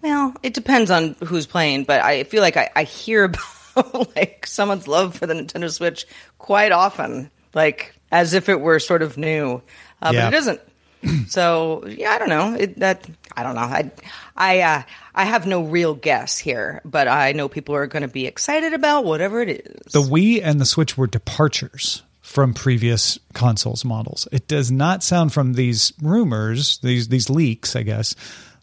well, 0.03 0.35
it 0.43 0.55
depends 0.55 0.91
on 0.91 1.15
who's 1.25 1.47
playing, 1.47 1.85
but 1.85 2.01
I 2.01 2.25
feel 2.25 2.43
like 2.43 2.57
I, 2.57 2.71
I 2.75 2.83
hear 2.85 3.25
about 3.77 4.17
like 4.17 4.47
someone's 4.47 4.89
love 4.89 5.17
for 5.17 5.27
the 5.27 5.35
Nintendo 5.35 5.71
Switch 5.71 6.07
quite 6.39 6.73
often, 6.73 7.31
like 7.55 7.95
as 8.11 8.35
if 8.35 8.49
it 8.49 8.61
were 8.61 8.79
sort 8.79 9.03
of 9.03 9.17
new, 9.17 9.63
uh, 10.01 10.11
Yeah. 10.13 10.27
but 10.27 10.35
it 10.35 10.37
isn't. 10.39 10.61
so 11.29 11.85
yeah, 11.87 12.11
I 12.11 12.19
don't 12.19 12.29
know. 12.29 12.55
It, 12.55 12.79
that 12.81 13.09
I 13.37 13.43
don't 13.43 13.55
know. 13.55 13.63
I, 13.63 13.91
I, 14.37 14.61
uh, 14.61 14.83
I 15.15 15.25
have 15.25 15.47
no 15.47 15.63
real 15.63 15.95
guess 15.95 16.39
here, 16.39 16.81
but 16.85 17.09
I 17.09 17.33
know 17.33 17.49
people 17.49 17.75
are 17.75 17.87
going 17.87 18.03
to 18.03 18.09
be 18.09 18.27
excited 18.27 18.73
about 18.73 19.05
whatever 19.05 19.41
it 19.43 19.49
is. 19.51 19.93
The 19.93 20.01
Wii 20.03 20.41
and 20.43 20.61
the 20.61 20.67
Switch 20.67 20.97
were 20.97 21.07
departures 21.07 22.03
from 22.33 22.55
previous 22.55 23.19
consoles 23.35 23.85
models. 23.85 24.27
It 24.33 24.49
does 24.49 24.71
not 24.71 25.03
sound 25.03 25.35
from 25.35 25.53
these 25.53 25.93
rumors, 26.01 26.79
these 26.79 27.09
these 27.09 27.29
leaks, 27.29 27.77
I 27.77 27.83
guess, 27.83 28.17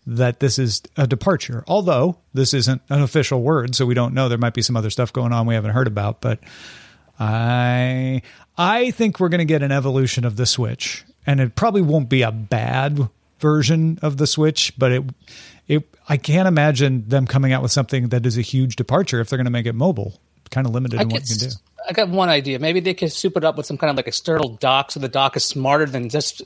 that 0.08 0.40
this 0.40 0.58
is 0.58 0.82
a 0.98 1.06
departure. 1.06 1.64
Although 1.68 2.18
this 2.34 2.56
isn't 2.56 2.82
an 2.90 3.04
official 3.04 3.44
word, 3.44 3.76
so 3.76 3.86
we 3.86 3.94
don't 3.94 4.16
know. 4.16 4.28
There 4.28 4.40
might 4.40 4.56
be 4.56 4.64
some 4.64 4.76
other 4.76 4.90
stuff 4.90 5.14
going 5.14 5.34
on 5.34 5.46
we 5.46 5.54
haven't 5.54 5.72
heard 5.72 5.86
about, 5.86 6.20
but 6.20 6.40
I 7.20 8.24
I 8.58 8.90
think 8.90 9.20
we're 9.20 9.30
going 9.30 9.38
to 9.38 9.46
get 9.46 9.62
an 9.62 9.72
evolution 9.72 10.26
of 10.26 10.36
the 10.36 10.48
Switch 10.48 11.06
and 11.28 11.40
it 11.40 11.54
probably 11.54 11.84
won't 11.84 12.10
be 12.10 12.24
a 12.24 12.32
bad 12.32 13.08
version 13.38 14.00
of 14.02 14.18
the 14.18 14.26
Switch, 14.26 14.74
but 14.80 14.92
it 14.92 15.04
it 15.68 15.96
I 16.10 16.18
can't 16.18 16.48
imagine 16.48 17.08
them 17.08 17.28
coming 17.28 17.54
out 17.54 17.62
with 17.62 17.72
something 17.72 18.10
that 18.10 18.26
is 18.26 18.36
a 18.36 18.42
huge 18.42 18.78
departure 18.78 19.20
if 19.20 19.30
they're 19.30 19.38
going 19.38 19.46
to 19.46 19.52
make 19.52 19.68
it 19.68 19.76
mobile. 19.76 20.20
Kind 20.52 20.68
of 20.68 20.74
limited 20.74 21.00
I 21.00 21.04
in 21.04 21.10
what 21.10 21.30
you 21.30 21.38
can 21.38 21.50
do. 21.50 21.56
I 21.88 21.94
got 21.94 22.10
one 22.10 22.30
idea. 22.30 22.60
Maybe 22.60 22.80
they 22.80 22.94
could 22.94 23.12
soup 23.12 23.38
it 23.38 23.44
up 23.44 23.58
with 23.58 23.66
some 23.66 23.78
kind 23.78 23.90
of 23.92 23.98
like 23.98 24.08
external 24.08 24.50
dock, 24.50 24.92
so 24.92 25.00
the 25.00 25.08
dock 25.10 25.36
is 25.38 25.46
smarter 25.46 25.86
than 25.86 26.10
just 26.10 26.42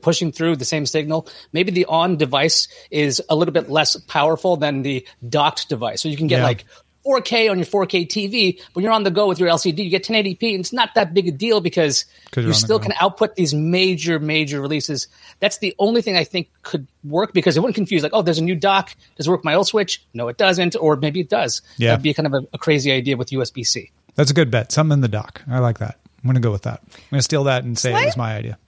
pushing 0.00 0.32
through 0.32 0.56
the 0.56 0.64
same 0.64 0.86
signal. 0.86 1.28
Maybe 1.52 1.70
the 1.70 1.84
on 1.86 2.16
device 2.16 2.68
is 2.90 3.22
a 3.28 3.36
little 3.36 3.52
bit 3.52 3.70
less 3.70 3.96
powerful 3.96 4.56
than 4.56 4.82
the 4.82 5.06
docked 5.28 5.68
device, 5.68 6.00
so 6.02 6.08
you 6.08 6.16
can 6.16 6.26
get 6.26 6.38
Yeah. 6.38 6.44
like 6.44 6.64
4K 7.04 7.50
on 7.50 7.58
your 7.58 7.66
4K 7.66 8.06
TV. 8.06 8.60
When 8.72 8.82
you're 8.82 8.92
on 8.92 9.02
the 9.02 9.10
go 9.10 9.28
with 9.28 9.38
your 9.38 9.48
LCD, 9.48 9.84
you 9.84 9.90
get 9.90 10.04
1080p, 10.04 10.50
and 10.50 10.60
it's 10.60 10.72
not 10.72 10.94
that 10.94 11.14
big 11.14 11.28
a 11.28 11.30
deal 11.30 11.60
because 11.60 12.04
you're 12.34 12.42
you 12.42 12.48
on 12.48 12.52
the 12.52 12.54
still 12.54 12.78
can 12.78 12.92
output 13.00 13.36
these 13.36 13.54
major, 13.54 14.18
major 14.18 14.60
releases. 14.60 15.08
That's 15.40 15.58
the 15.58 15.74
only 15.78 16.02
thing 16.02 16.16
I 16.16 16.24
think 16.24 16.50
could 16.62 16.86
work 17.04 17.32
because 17.32 17.56
it 17.56 17.60
wouldn't 17.60 17.76
confuse 17.76 18.02
like, 18.02 18.12
oh, 18.14 18.22
there's 18.22 18.38
a 18.38 18.44
new 18.44 18.56
dock. 18.56 18.94
Does 19.16 19.26
it 19.26 19.30
work 19.30 19.40
with 19.40 19.44
my 19.44 19.54
old 19.54 19.66
Switch? 19.66 20.04
No, 20.14 20.28
it 20.28 20.38
doesn't, 20.38 20.76
or 20.76 20.96
maybe 20.96 21.20
it 21.20 21.28
does. 21.28 21.62
Yeah. 21.76 21.90
That'd 21.90 22.02
be 22.02 22.14
kind 22.14 22.26
of 22.26 22.34
a, 22.34 22.46
a 22.52 22.58
crazy 22.58 22.92
idea 22.92 23.16
with 23.16 23.30
USB 23.30 23.66
C. 23.66 23.90
That's 24.14 24.30
a 24.30 24.34
good 24.34 24.50
bet. 24.50 24.72
Something 24.72 24.94
in 24.94 25.00
the 25.00 25.08
dock. 25.08 25.42
I 25.48 25.58
like 25.58 25.78
that. 25.78 25.98
I'm 26.18 26.28
going 26.28 26.34
to 26.36 26.40
go 26.40 26.52
with 26.52 26.62
that. 26.62 26.80
I'm 26.82 27.02
going 27.10 27.18
to 27.18 27.22
steal 27.22 27.44
that 27.44 27.64
and 27.64 27.78
say 27.78 27.90
it 27.90 28.06
was 28.06 28.16
my 28.16 28.34
idea. 28.34 28.58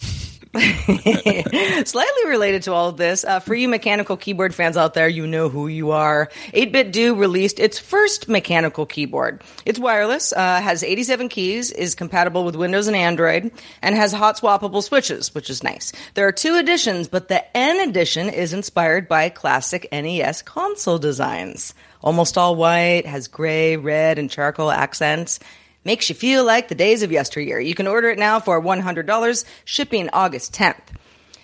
Slightly 1.84 2.26
related 2.26 2.62
to 2.62 2.72
all 2.72 2.88
of 2.88 2.96
this, 2.96 3.24
uh, 3.24 3.40
for 3.40 3.54
you 3.54 3.68
mechanical 3.68 4.16
keyboard 4.16 4.54
fans 4.54 4.76
out 4.76 4.94
there, 4.94 5.08
you 5.08 5.26
know 5.26 5.48
who 5.48 5.68
you 5.68 5.90
are. 5.90 6.30
8BitDo 6.54 7.18
released 7.18 7.60
its 7.60 7.78
first 7.78 8.28
mechanical 8.28 8.86
keyboard. 8.86 9.42
It's 9.64 9.78
wireless, 9.78 10.32
uh, 10.32 10.60
has 10.60 10.82
87 10.82 11.28
keys, 11.28 11.70
is 11.70 11.94
compatible 11.94 12.44
with 12.44 12.56
Windows 12.56 12.86
and 12.86 12.96
Android, 12.96 13.50
and 13.82 13.94
has 13.94 14.12
hot 14.12 14.38
swappable 14.40 14.82
switches, 14.82 15.34
which 15.34 15.50
is 15.50 15.62
nice. 15.62 15.92
There 16.14 16.26
are 16.26 16.32
two 16.32 16.56
editions, 16.56 17.08
but 17.08 17.28
the 17.28 17.44
N 17.56 17.88
edition 17.88 18.28
is 18.28 18.52
inspired 18.52 19.08
by 19.08 19.28
classic 19.28 19.86
NES 19.92 20.42
console 20.42 20.98
designs. 20.98 21.74
Almost 22.02 22.38
all 22.38 22.56
white, 22.56 23.04
has 23.04 23.28
gray, 23.28 23.76
red, 23.76 24.18
and 24.18 24.30
charcoal 24.30 24.70
accents. 24.70 25.40
Makes 25.86 26.08
you 26.08 26.16
feel 26.16 26.42
like 26.44 26.66
the 26.66 26.74
days 26.74 27.04
of 27.04 27.12
yesteryear. 27.12 27.60
You 27.60 27.76
can 27.76 27.86
order 27.86 28.10
it 28.10 28.18
now 28.18 28.40
for 28.40 28.60
$100, 28.60 29.44
shipping 29.64 30.10
August 30.12 30.52
10th. 30.52 30.82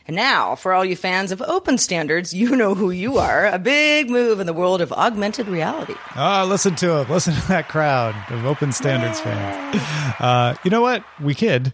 And 0.08 0.16
now, 0.16 0.56
for 0.56 0.72
all 0.72 0.84
you 0.84 0.96
fans 0.96 1.30
of 1.30 1.40
open 1.42 1.78
standards, 1.78 2.34
you 2.34 2.56
know 2.56 2.74
who 2.74 2.90
you 2.90 3.18
are. 3.18 3.46
A 3.46 3.60
big 3.60 4.10
move 4.10 4.40
in 4.40 4.48
the 4.48 4.52
world 4.52 4.80
of 4.80 4.92
augmented 4.94 5.46
reality. 5.46 5.94
Ah, 6.16 6.44
listen 6.44 6.74
to 6.74 6.90
him. 6.98 7.08
Listen 7.08 7.34
to 7.34 7.46
that 7.46 7.68
crowd 7.68 8.16
of 8.32 8.44
open 8.44 8.72
standards 8.72 9.20
fans. 9.20 9.80
Uh, 10.18 10.56
you 10.64 10.72
know 10.72 10.80
what? 10.80 11.04
We 11.20 11.36
kid. 11.36 11.72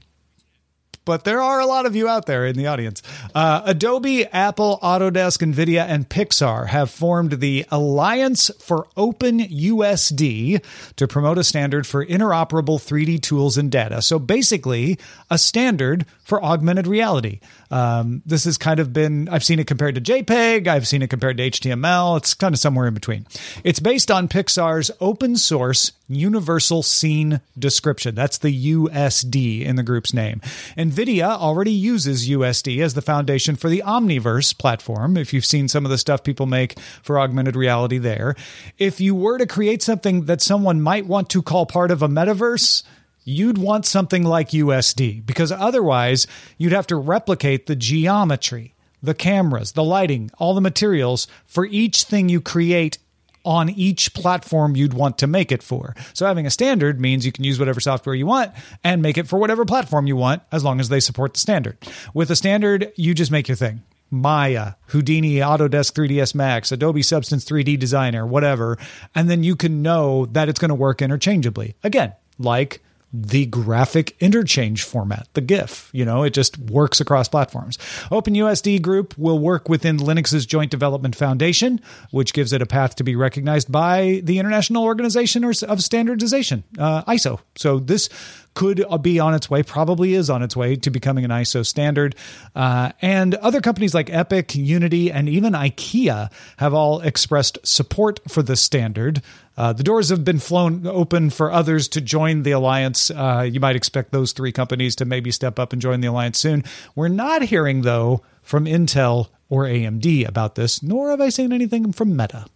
But 1.09 1.25
there 1.25 1.41
are 1.41 1.59
a 1.59 1.65
lot 1.65 1.87
of 1.87 1.97
you 1.97 2.07
out 2.07 2.27
there 2.27 2.45
in 2.45 2.55
the 2.55 2.67
audience. 2.67 3.03
Uh, 3.35 3.63
Adobe, 3.65 4.27
Apple, 4.27 4.79
Autodesk, 4.83 5.41
NVIDIA, 5.41 5.81
and 5.81 6.07
Pixar 6.07 6.67
have 6.67 6.91
formed 6.91 7.41
the 7.41 7.65
Alliance 7.71 8.51
for 8.59 8.89
Open 8.95 9.39
USD 9.39 10.63
to 10.97 11.09
promote 11.09 11.39
a 11.39 11.45
standard 11.45 11.87
for 11.87 12.05
interoperable 12.05 12.77
3D 12.77 13.23
tools 13.23 13.57
and 13.57 13.73
data. 13.73 14.03
So 14.03 14.19
basically, 14.19 14.99
a 15.31 15.39
standard 15.39 16.05
for 16.25 16.45
augmented 16.45 16.87
reality. 16.87 17.41
Um, 17.71 18.23
this 18.25 18.45
has 18.45 18.59
kind 18.59 18.81
of 18.81 18.93
been, 18.93 19.29
I've 19.29 19.45
seen 19.45 19.59
it 19.59 19.67
compared 19.67 19.95
to 19.97 20.01
JPEG, 20.01 20.67
I've 20.67 20.89
seen 20.89 21.03
it 21.03 21.11
compared 21.11 21.37
to 21.37 21.51
HTML. 21.51 22.17
It's 22.17 22.35
kind 22.35 22.55
of 22.55 22.59
somewhere 22.59 22.87
in 22.87 22.95
between. 22.95 23.27
It's 23.65 23.81
based 23.81 24.11
on 24.11 24.29
Pixar's 24.29 24.91
open 25.01 25.37
source 25.37 25.93
universal 26.09 26.83
scene 26.83 27.41
description. 27.59 28.15
That's 28.15 28.39
the 28.39 28.75
USD 28.75 29.65
in 29.65 29.77
the 29.77 29.83
group's 29.83 30.15
name. 30.15 30.41
NVIDIA 30.77 31.29
already 31.29 31.73
uses 31.73 32.29
USD 32.29 32.83
as 32.83 32.95
the 32.95 33.03
foundation 33.03 33.57
for 33.57 33.69
the 33.69 33.83
Omniverse 33.85 34.57
platform. 34.57 35.17
If 35.17 35.33
you've 35.33 35.45
seen 35.45 35.69
some 35.69 35.85
of 35.85 35.91
the 35.91 35.99
stuff 35.99 36.25
people 36.25 36.47
make 36.47 36.79
for 37.03 37.21
augmented 37.21 37.57
reality 37.57 37.99
there, 37.99 38.35
if 38.79 39.01
you 39.01 39.15
were 39.15 39.39
to 39.39 39.47
create 39.47 39.83
something 39.83 40.25
that 40.25 40.41
someone 40.41 40.81
might 40.81 41.07
want 41.07 41.29
to 41.31 41.43
call 41.43 41.67
part 41.67 41.91
of 41.91 42.03
a 42.03 42.09
metaverse, 42.09 42.83
you'd 43.29 43.59
want 43.59 43.85
something 43.85 44.25
like 44.25 44.51
USD 44.51 45.25
because 45.27 45.53
otherwise 45.53 46.27
you'd 46.57 46.73
have 46.73 46.87
to 46.87 46.97
replicate 46.97 47.67
the 47.67 47.77
geometry, 47.77 48.75
the 49.03 49.15
cameras, 49.15 49.73
the 49.73 49.85
lighting, 49.85 50.31
all 50.39 50.55
the 50.55 50.63
materials 50.63 51.29
for 51.47 51.67
each 51.67 52.05
thing 52.05 52.31
you 52.31 52.41
create 52.41 52.97
on 53.45 53.69
each 53.69 54.15
platform 54.15 54.77
you'd 54.77 54.95
want 54.95 55.19
to 55.19 55.27
make 55.27 55.53
it 55.53 55.63
for. 55.63 55.95
So 56.15 56.27
having 56.27 56.47
a 56.47 56.51
standard 56.51 57.01
means 57.01 57.25
you 57.25 57.33
can 57.33 57.45
use 57.45 57.59
whatever 57.59 57.81
software 57.81 58.15
you 58.15 58.27
want 58.27 58.53
and 58.83 59.03
make 59.03 59.19
it 59.19 59.29
for 59.29 59.39
whatever 59.39 59.65
platform 59.65 60.07
you 60.07 60.17
want 60.17 60.43
as 60.51 60.65
long 60.65 60.81
as 60.81 60.89
they 60.89 61.01
support 61.01 61.35
the 61.35 61.41
standard. 61.41 61.77
With 62.15 62.31
a 62.31 62.37
standard, 62.37 62.93
you 62.97 63.15
just 63.15 63.31
make 63.31 63.47
your 63.47 63.57
thing. 63.57 63.83
Maya, 64.11 64.73
Houdini, 64.87 65.35
Autodesk 65.37 65.93
3ds 65.93 66.35
Max, 66.35 66.73
Adobe 66.73 67.03
Substance 67.03 67.45
3D 67.45 67.79
Designer, 67.79 68.27
whatever, 68.27 68.79
and 69.15 69.29
then 69.29 69.45
you 69.45 69.55
can 69.55 69.83
know 69.83 70.25
that 70.27 70.49
it's 70.49 70.59
going 70.59 70.71
to 70.71 70.75
work 70.75 71.03
interchangeably. 71.03 71.75
Again, 71.85 72.15
like 72.39 72.81
the 73.13 73.47
graphic 73.47 74.17
interchange 74.21 74.83
format, 74.83 75.29
the 75.33 75.41
GIF. 75.41 75.91
You 75.93 76.05
know, 76.05 76.25
it 76.25 76.31
just 76.31 76.59
works 76.59 77.01
across 77.01 77.29
platforms. 77.29 77.79
OpenUSD 78.11 78.83
Group 78.83 79.17
will 79.17 79.39
work 79.39 79.69
within 79.69 79.97
Linux's 79.97 80.45
Joint 80.45 80.71
Development 80.71 81.17
Foundation, 81.17 81.81
which 82.11 82.33
gives 82.33 82.53
it 82.53 82.61
a 82.61 82.67
path 82.67 82.97
to 82.97 83.05
be 83.05 83.17
recognized 83.17 83.73
by 83.73 84.21
the 84.25 84.39
International 84.39 84.85
Organization 84.85 85.45
of 85.45 85.83
Standardization, 85.83 86.65
uh, 86.79 87.03
ISO. 87.05 87.41
So 87.57 87.79
this 87.79 88.11
could 88.59 88.85
be 89.03 89.21
on 89.21 89.35
its 89.35 89.49
way, 89.49 89.63
probably 89.63 90.15
is 90.15 90.29
on 90.29 90.43
its 90.43 90.57
way 90.57 90.75
to 90.75 90.91
becoming 90.91 91.25
an 91.25 91.31
ISO 91.31 91.65
standard. 91.65 92.17
Uh, 92.57 92.91
and 93.01 93.37
other 93.37 93.61
companies 93.61 93.95
like 93.95 94.11
Epic, 94.11 94.55
Unity, 94.57 95.13
and 95.13 95.29
even 95.29 95.53
IKEA 95.53 96.29
have 96.57 96.75
all 96.75 97.01
expressed 97.01 97.59
support 97.63 98.19
for 98.29 98.43
the 98.43 98.57
standard. 98.57 99.23
Uh, 99.59 99.73
the 99.73 99.83
doors 99.83 100.09
have 100.11 100.25
been 100.25 100.39
flown 100.39 100.87
open 100.87 101.31
for 101.31 101.51
others 101.51 101.89
to 101.89 102.01
join 102.01 102.45
the 102.45 102.53
alliance. 102.53 103.11
Uh, 103.11 103.45
you 103.51 103.59
might 103.59 103.75
expect 103.75 104.13
those 104.13 104.31
three 104.31 104.53
companies 104.53 104.95
to 104.95 105.05
maybe 105.05 105.33
step 105.33 105.59
up 105.59 105.73
and 105.73 105.83
join 105.83 106.01
the 106.01 106.07
alliance 106.07 106.39
soon. 106.39 106.63
We're 106.95 107.09
not 107.09 107.43
hearing, 107.43 107.83
though, 107.83 108.23
from 108.41 108.67
Intel 108.67 109.31
or 109.49 109.65
AMD 109.65 110.29
about 110.29 110.55
this, 110.55 110.81
nor 110.81 111.11
have 111.11 111.21
I 111.21 111.31
seen 111.31 111.53
anything 111.53 111.93
from 111.93 112.17
Meta. 112.17 112.47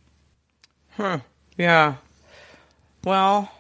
Yeah. 1.58 1.96
Well, 3.02 3.50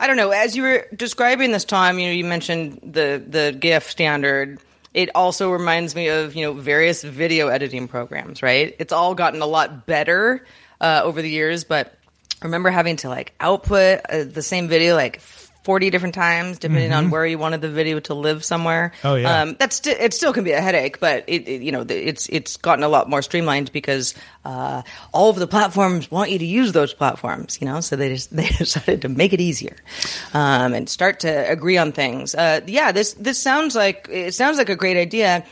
I 0.00 0.08
don't 0.08 0.16
know. 0.16 0.30
As 0.30 0.56
you 0.56 0.64
were 0.64 0.86
describing 0.92 1.52
this 1.52 1.64
time, 1.64 2.00
you 2.00 2.06
know, 2.06 2.12
you 2.12 2.24
mentioned 2.24 2.80
the 2.82 3.22
the 3.24 3.56
GIF 3.58 3.88
standard. 3.88 4.58
It 4.92 5.10
also 5.14 5.50
reminds 5.50 5.94
me 5.94 6.08
of 6.08 6.34
you 6.34 6.42
know 6.42 6.52
various 6.52 7.04
video 7.04 7.46
editing 7.46 7.86
programs. 7.86 8.42
Right? 8.42 8.74
It's 8.80 8.92
all 8.92 9.14
gotten 9.14 9.40
a 9.40 9.46
lot 9.46 9.86
better 9.86 10.44
uh, 10.80 11.02
over 11.04 11.22
the 11.22 11.30
years, 11.30 11.62
but 11.62 11.95
remember 12.42 12.70
having 12.70 12.96
to 12.96 13.08
like 13.08 13.34
output 13.40 14.00
uh, 14.08 14.24
the 14.24 14.42
same 14.42 14.68
video 14.68 14.94
like. 14.94 15.20
40 15.66 15.90
different 15.90 16.14
times 16.14 16.60
depending 16.60 16.92
on 16.92 17.10
where 17.10 17.26
you 17.26 17.38
wanted 17.38 17.60
the 17.60 17.68
video 17.68 17.98
to 17.98 18.14
live 18.14 18.44
somewhere. 18.44 18.92
Mm-hmm. 18.98 19.06
Oh, 19.08 19.14
yeah. 19.16 19.42
Um, 19.42 19.56
that's 19.58 19.74
sti- 19.74 19.96
it 19.98 20.14
still 20.14 20.32
can 20.32 20.44
be 20.44 20.52
a 20.52 20.60
headache, 20.60 21.00
but 21.00 21.24
it, 21.26 21.48
it 21.48 21.60
you 21.60 21.72
know 21.72 21.84
it's 21.88 22.28
it's 22.28 22.56
gotten 22.56 22.84
a 22.84 22.88
lot 22.88 23.10
more 23.10 23.20
streamlined 23.20 23.72
because 23.72 24.14
uh, 24.44 24.82
all 25.12 25.28
of 25.28 25.34
the 25.34 25.48
platforms 25.48 26.08
want 26.08 26.30
you 26.30 26.38
to 26.38 26.46
use 26.46 26.70
those 26.70 26.94
platforms. 26.94 27.60
You 27.60 27.66
know, 27.66 27.80
so 27.80 27.96
they 27.96 28.10
just 28.10 28.30
they 28.36 28.46
decided 28.46 29.02
to 29.02 29.08
make 29.08 29.32
it 29.32 29.40
easier 29.40 29.74
um, 30.34 30.72
and 30.72 30.88
start 30.88 31.18
to 31.20 31.50
agree 31.50 31.78
on 31.78 31.90
things. 31.90 32.36
Uh, 32.36 32.60
yeah, 32.68 32.92
this 32.92 33.14
this 33.14 33.42
sounds 33.42 33.74
like 33.74 34.08
it 34.08 34.34
sounds 34.34 34.58
like 34.58 34.68
a 34.68 34.76
great 34.76 34.96
idea. 34.96 35.44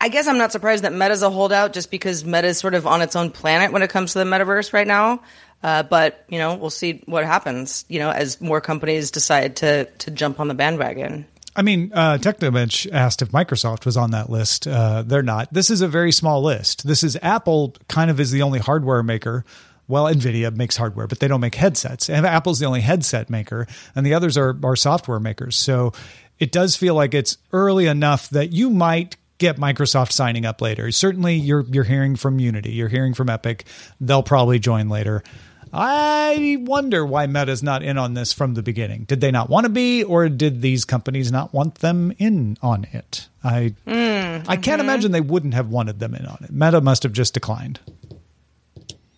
I 0.00 0.08
guess 0.08 0.26
I'm 0.28 0.38
not 0.38 0.50
surprised 0.50 0.82
that 0.84 0.94
Meta's 0.94 1.22
a 1.22 1.28
holdout 1.28 1.74
just 1.74 1.90
because 1.90 2.24
Meta's 2.24 2.56
sort 2.56 2.72
of 2.72 2.86
on 2.86 3.02
its 3.02 3.16
own 3.16 3.30
planet 3.30 3.70
when 3.70 3.82
it 3.82 3.90
comes 3.90 4.14
to 4.14 4.18
the 4.18 4.24
metaverse 4.24 4.72
right 4.72 4.86
now. 4.86 5.20
Uh, 5.62 5.82
but 5.82 6.24
you 6.28 6.38
know, 6.38 6.54
we'll 6.54 6.70
see 6.70 7.02
what 7.06 7.24
happens. 7.24 7.84
You 7.88 8.00
know, 8.00 8.10
as 8.10 8.40
more 8.40 8.60
companies 8.60 9.10
decide 9.10 9.56
to 9.56 9.84
to 9.84 10.10
jump 10.10 10.40
on 10.40 10.48
the 10.48 10.54
bandwagon. 10.54 11.26
I 11.54 11.62
mean, 11.62 11.92
uh, 11.92 12.16
Technobench 12.18 12.90
asked 12.92 13.20
if 13.20 13.30
Microsoft 13.30 13.84
was 13.84 13.96
on 13.96 14.12
that 14.12 14.30
list. 14.30 14.66
Uh, 14.66 15.02
they're 15.02 15.22
not. 15.22 15.52
This 15.52 15.70
is 15.70 15.82
a 15.82 15.88
very 15.88 16.10
small 16.10 16.42
list. 16.42 16.86
This 16.86 17.04
is 17.04 17.18
Apple, 17.20 17.74
kind 17.88 18.10
of 18.10 18.18
is 18.20 18.30
the 18.30 18.42
only 18.42 18.58
hardware 18.58 19.02
maker. 19.02 19.44
Well, 19.86 20.04
Nvidia 20.04 20.54
makes 20.56 20.76
hardware, 20.76 21.06
but 21.06 21.18
they 21.18 21.28
don't 21.28 21.40
make 21.40 21.54
headsets. 21.54 22.08
And 22.08 22.24
Apple's 22.24 22.58
the 22.58 22.66
only 22.66 22.80
headset 22.80 23.28
maker, 23.28 23.66
and 23.94 24.06
the 24.06 24.14
others 24.14 24.38
are 24.38 24.56
are 24.64 24.76
software 24.76 25.20
makers. 25.20 25.56
So 25.56 25.92
it 26.38 26.52
does 26.52 26.76
feel 26.76 26.94
like 26.94 27.12
it's 27.12 27.36
early 27.52 27.86
enough 27.86 28.30
that 28.30 28.52
you 28.52 28.70
might 28.70 29.16
get 29.36 29.56
Microsoft 29.56 30.12
signing 30.12 30.46
up 30.46 30.62
later. 30.62 30.90
Certainly, 30.90 31.36
you're 31.36 31.66
you're 31.68 31.84
hearing 31.84 32.16
from 32.16 32.38
Unity, 32.38 32.72
you're 32.72 32.88
hearing 32.88 33.12
from 33.12 33.28
Epic. 33.28 33.66
They'll 34.00 34.22
probably 34.22 34.58
join 34.58 34.88
later. 34.88 35.22
I 35.72 36.58
wonder 36.60 37.04
why 37.06 37.26
Meta's 37.26 37.62
not 37.62 37.82
in 37.82 37.96
on 37.96 38.14
this 38.14 38.32
from 38.32 38.54
the 38.54 38.62
beginning. 38.62 39.04
Did 39.04 39.20
they 39.22 39.30
not 39.30 39.48
want 39.48 39.64
to 39.64 39.70
be, 39.70 40.04
or 40.04 40.28
did 40.28 40.60
these 40.60 40.84
companies 40.84 41.32
not 41.32 41.54
want 41.54 41.76
them 41.76 42.12
in 42.18 42.58
on 42.62 42.84
it? 42.92 43.28
I 43.42 43.74
hmm, 43.86 44.48
I 44.48 44.56
can't 44.56 44.80
imagine 44.80 45.12
they 45.12 45.20
wouldn't 45.20 45.54
have 45.54 45.68
wanted 45.68 45.98
them 45.98 46.14
in 46.14 46.26
on 46.26 46.38
it. 46.42 46.50
Meta 46.50 46.80
must 46.80 47.02
have 47.04 47.12
just 47.12 47.32
declined. 47.34 47.80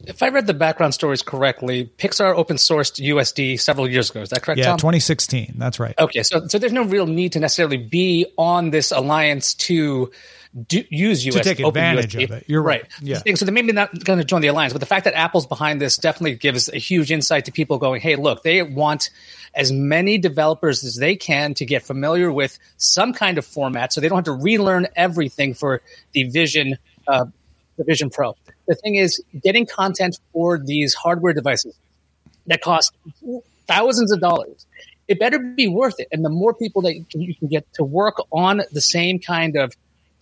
if 0.06 0.22
I 0.22 0.28
read 0.28 0.46
the 0.46 0.54
background 0.54 0.94
stories 0.94 1.22
correctly, 1.22 1.90
Pixar 1.98 2.34
open 2.34 2.56
sourced 2.56 3.02
USD 3.04 3.58
several 3.60 3.88
years 3.90 4.10
ago. 4.10 4.20
Is 4.20 4.30
that 4.30 4.42
correct? 4.42 4.58
Yeah, 4.58 4.66
Tom? 4.66 4.78
2016. 4.78 5.54
That's 5.56 5.80
right. 5.80 5.94
Okay, 5.98 6.22
so 6.22 6.46
so 6.46 6.58
there's 6.58 6.72
no 6.72 6.84
real 6.84 7.06
need 7.06 7.32
to 7.32 7.40
necessarily 7.40 7.78
be 7.78 8.26
on 8.36 8.70
this 8.70 8.92
alliance 8.92 9.54
to 9.54 10.10
do, 10.54 10.84
use 10.88 11.26
US 11.26 11.34
To 11.34 11.42
take 11.42 11.60
advantage 11.60 12.14
of 12.14 12.30
it. 12.30 12.44
You're 12.46 12.62
right. 12.62 12.84
Yeah. 13.00 13.20
So 13.34 13.44
they 13.44 13.50
maybe 13.52 13.72
not 13.72 14.04
going 14.04 14.18
to 14.18 14.24
join 14.24 14.40
the 14.40 14.48
alliance, 14.48 14.72
but 14.72 14.78
the 14.78 14.86
fact 14.86 15.04
that 15.04 15.14
Apple's 15.14 15.46
behind 15.46 15.80
this 15.80 15.96
definitely 15.96 16.36
gives 16.36 16.68
a 16.68 16.78
huge 16.78 17.10
insight 17.10 17.46
to 17.46 17.52
people 17.52 17.78
going, 17.78 18.00
"Hey, 18.00 18.16
look, 18.16 18.42
they 18.42 18.62
want 18.62 19.10
as 19.54 19.72
many 19.72 20.18
developers 20.18 20.84
as 20.84 20.96
they 20.96 21.16
can 21.16 21.54
to 21.54 21.64
get 21.64 21.82
familiar 21.82 22.30
with 22.30 22.58
some 22.76 23.12
kind 23.12 23.38
of 23.38 23.44
format, 23.44 23.92
so 23.92 24.00
they 24.00 24.08
don't 24.08 24.18
have 24.18 24.24
to 24.24 24.32
relearn 24.32 24.86
everything 24.94 25.54
for 25.54 25.82
the 26.12 26.24
Vision, 26.24 26.78
uh, 27.08 27.24
the 27.76 27.84
Vision 27.84 28.10
Pro." 28.10 28.36
The 28.66 28.76
thing 28.76 28.94
is, 28.94 29.22
getting 29.42 29.66
content 29.66 30.18
for 30.32 30.58
these 30.58 30.94
hardware 30.94 31.32
devices 31.32 31.74
that 32.46 32.60
cost 32.60 32.92
thousands 33.66 34.12
of 34.12 34.20
dollars. 34.20 34.66
It 35.06 35.18
better 35.18 35.38
be 35.38 35.68
worth 35.68 35.96
it. 35.98 36.08
And 36.12 36.24
the 36.24 36.30
more 36.30 36.54
people 36.54 36.82
that 36.82 36.94
you 37.12 37.34
can 37.34 37.48
get 37.48 37.70
to 37.74 37.84
work 37.84 38.16
on 38.32 38.62
the 38.72 38.80
same 38.80 39.18
kind 39.18 39.56
of 39.56 39.74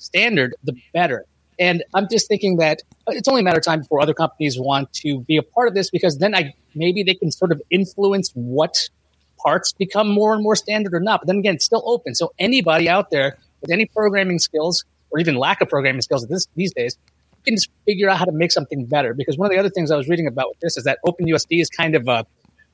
standard, 0.03 0.55
the 0.65 0.75
better. 0.93 1.25
And 1.59 1.85
I'm 1.95 2.09
just 2.11 2.29
thinking 2.29 2.57
that 2.57 2.81
it's 3.09 3.29
only 3.29 3.41
a 3.41 3.45
matter 3.45 3.59
of 3.59 3.65
time 3.65 3.81
before 3.81 4.01
other 4.01 4.15
companies 4.15 4.59
want 4.59 4.93
to 4.95 5.21
be 5.21 5.37
a 5.37 5.43
part 5.43 5.69
of 5.69 5.75
this 5.75 5.91
because 5.91 6.19
then 6.19 6.35
I 6.35 6.55
maybe 6.75 7.03
they 7.03 7.15
can 7.15 7.31
sort 7.31 7.53
of 7.53 7.61
influence 7.71 8.31
what 8.35 8.89
parts 9.39 9.73
become 9.73 10.09
more 10.09 10.33
and 10.35 10.43
more 10.43 10.57
standard 10.57 10.95
or 10.95 11.01
not. 11.01 11.21
But 11.21 11.27
then 11.27 11.39
again, 11.39 11.55
it's 11.57 11.65
still 11.65 11.83
open. 11.87 12.15
So 12.15 12.33
anybody 12.39 12.89
out 12.89 13.11
there 13.11 13.37
with 13.61 13.71
any 13.71 13.87
programming 13.87 14.39
skills 14.39 14.85
or 15.11 15.19
even 15.19 15.35
lack 15.37 15.61
of 15.61 15.69
programming 15.69 16.01
skills 16.01 16.27
this, 16.27 16.47
these 16.57 16.73
days 16.73 16.97
can 17.45 17.57
just 17.57 17.69
figure 17.85 18.09
out 18.09 18.19
how 18.19 18.25
to 18.25 18.33
make 18.33 18.53
something 18.53 18.87
better. 18.87 19.15
Because 19.15 19.37
one 19.37 19.47
of 19.47 19.53
the 19.53 19.59
other 19.59 19.69
things 19.71 19.91
I 19.91 19.97
was 19.97 20.09
reading 20.09 20.27
about 20.27 20.49
with 20.51 20.61
this 20.61 20.77
is 20.77 20.85
that 20.85 20.99
OpenUSD 21.05 21.61
is 21.61 21.69
kind 21.69 21.95
of 21.95 22.09
a 22.09 22.25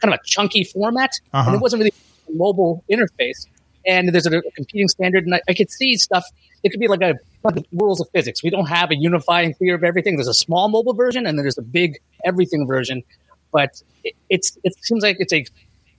kind 0.01 0.15
of 0.15 0.21
a 0.21 0.23
chunky 0.25 0.63
format, 0.63 1.11
Uh-huh. 1.33 1.49
and 1.49 1.57
it 1.57 1.61
wasn't 1.61 1.81
really 1.81 1.93
a 2.29 2.33
mobile 2.33 2.85
interface. 2.91 3.47
And 3.87 4.09
there's 4.11 4.27
a, 4.27 4.43
competing 4.55 4.89
standard, 4.89 5.25
and 5.25 5.35
I, 5.35 5.41
I 5.49 5.55
could 5.55 5.71
see 5.71 5.97
stuff. 5.97 6.25
It 6.63 6.71
could 6.71 6.81
be 6.81 6.89
like 6.89 7.03
a 7.03 7.15
like 7.45 7.55
the 7.55 7.65
rules 7.73 8.01
of 8.01 8.09
physics. 8.11 8.43
We 8.43 8.51
don't 8.51 8.67
have 8.67 8.91
a 8.91 8.97
unifying 8.97 9.55
theory 9.55 9.75
of 9.75 9.85
everything. 9.85 10.17
There's 10.17 10.29
a 10.29 10.35
small 10.35 10.69
mobile 10.69 10.95
version, 10.95 11.27
and 11.27 11.39
then 11.39 11.45
there's 11.45 11.59
a 11.59 11.63
big 11.63 11.99
everything 12.25 12.67
version. 12.67 13.03
But 13.53 13.81
it, 14.05 14.15
it's 14.29 14.59
it 14.65 14.75
seems 14.85 15.03
like 15.03 15.17
it's 15.21 15.33
a 15.33 15.45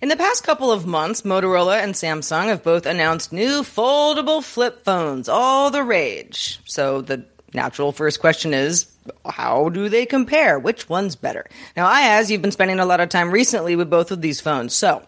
In 0.00 0.08
the 0.08 0.16
past 0.16 0.44
couple 0.44 0.70
of 0.70 0.86
months, 0.86 1.22
Motorola 1.22 1.82
and 1.82 1.92
Samsung 1.92 2.44
have 2.46 2.62
both 2.62 2.86
announced 2.86 3.32
new 3.32 3.62
foldable 3.62 4.44
flip 4.44 4.84
phones, 4.84 5.28
all 5.28 5.70
the 5.70 5.82
rage. 5.82 6.60
So 6.66 7.00
the 7.00 7.24
natural 7.52 7.90
first 7.90 8.20
question 8.20 8.54
is, 8.54 8.86
how 9.26 9.70
do 9.70 9.88
they 9.88 10.06
compare? 10.06 10.56
Which 10.56 10.88
one's 10.88 11.16
better? 11.16 11.46
Now, 11.76 11.88
Iyaz, 11.88 12.30
you've 12.30 12.42
been 12.42 12.52
spending 12.52 12.78
a 12.78 12.86
lot 12.86 13.00
of 13.00 13.08
time 13.08 13.32
recently 13.32 13.74
with 13.74 13.90
both 13.90 14.12
of 14.12 14.20
these 14.20 14.40
phones. 14.40 14.72
So, 14.72 15.02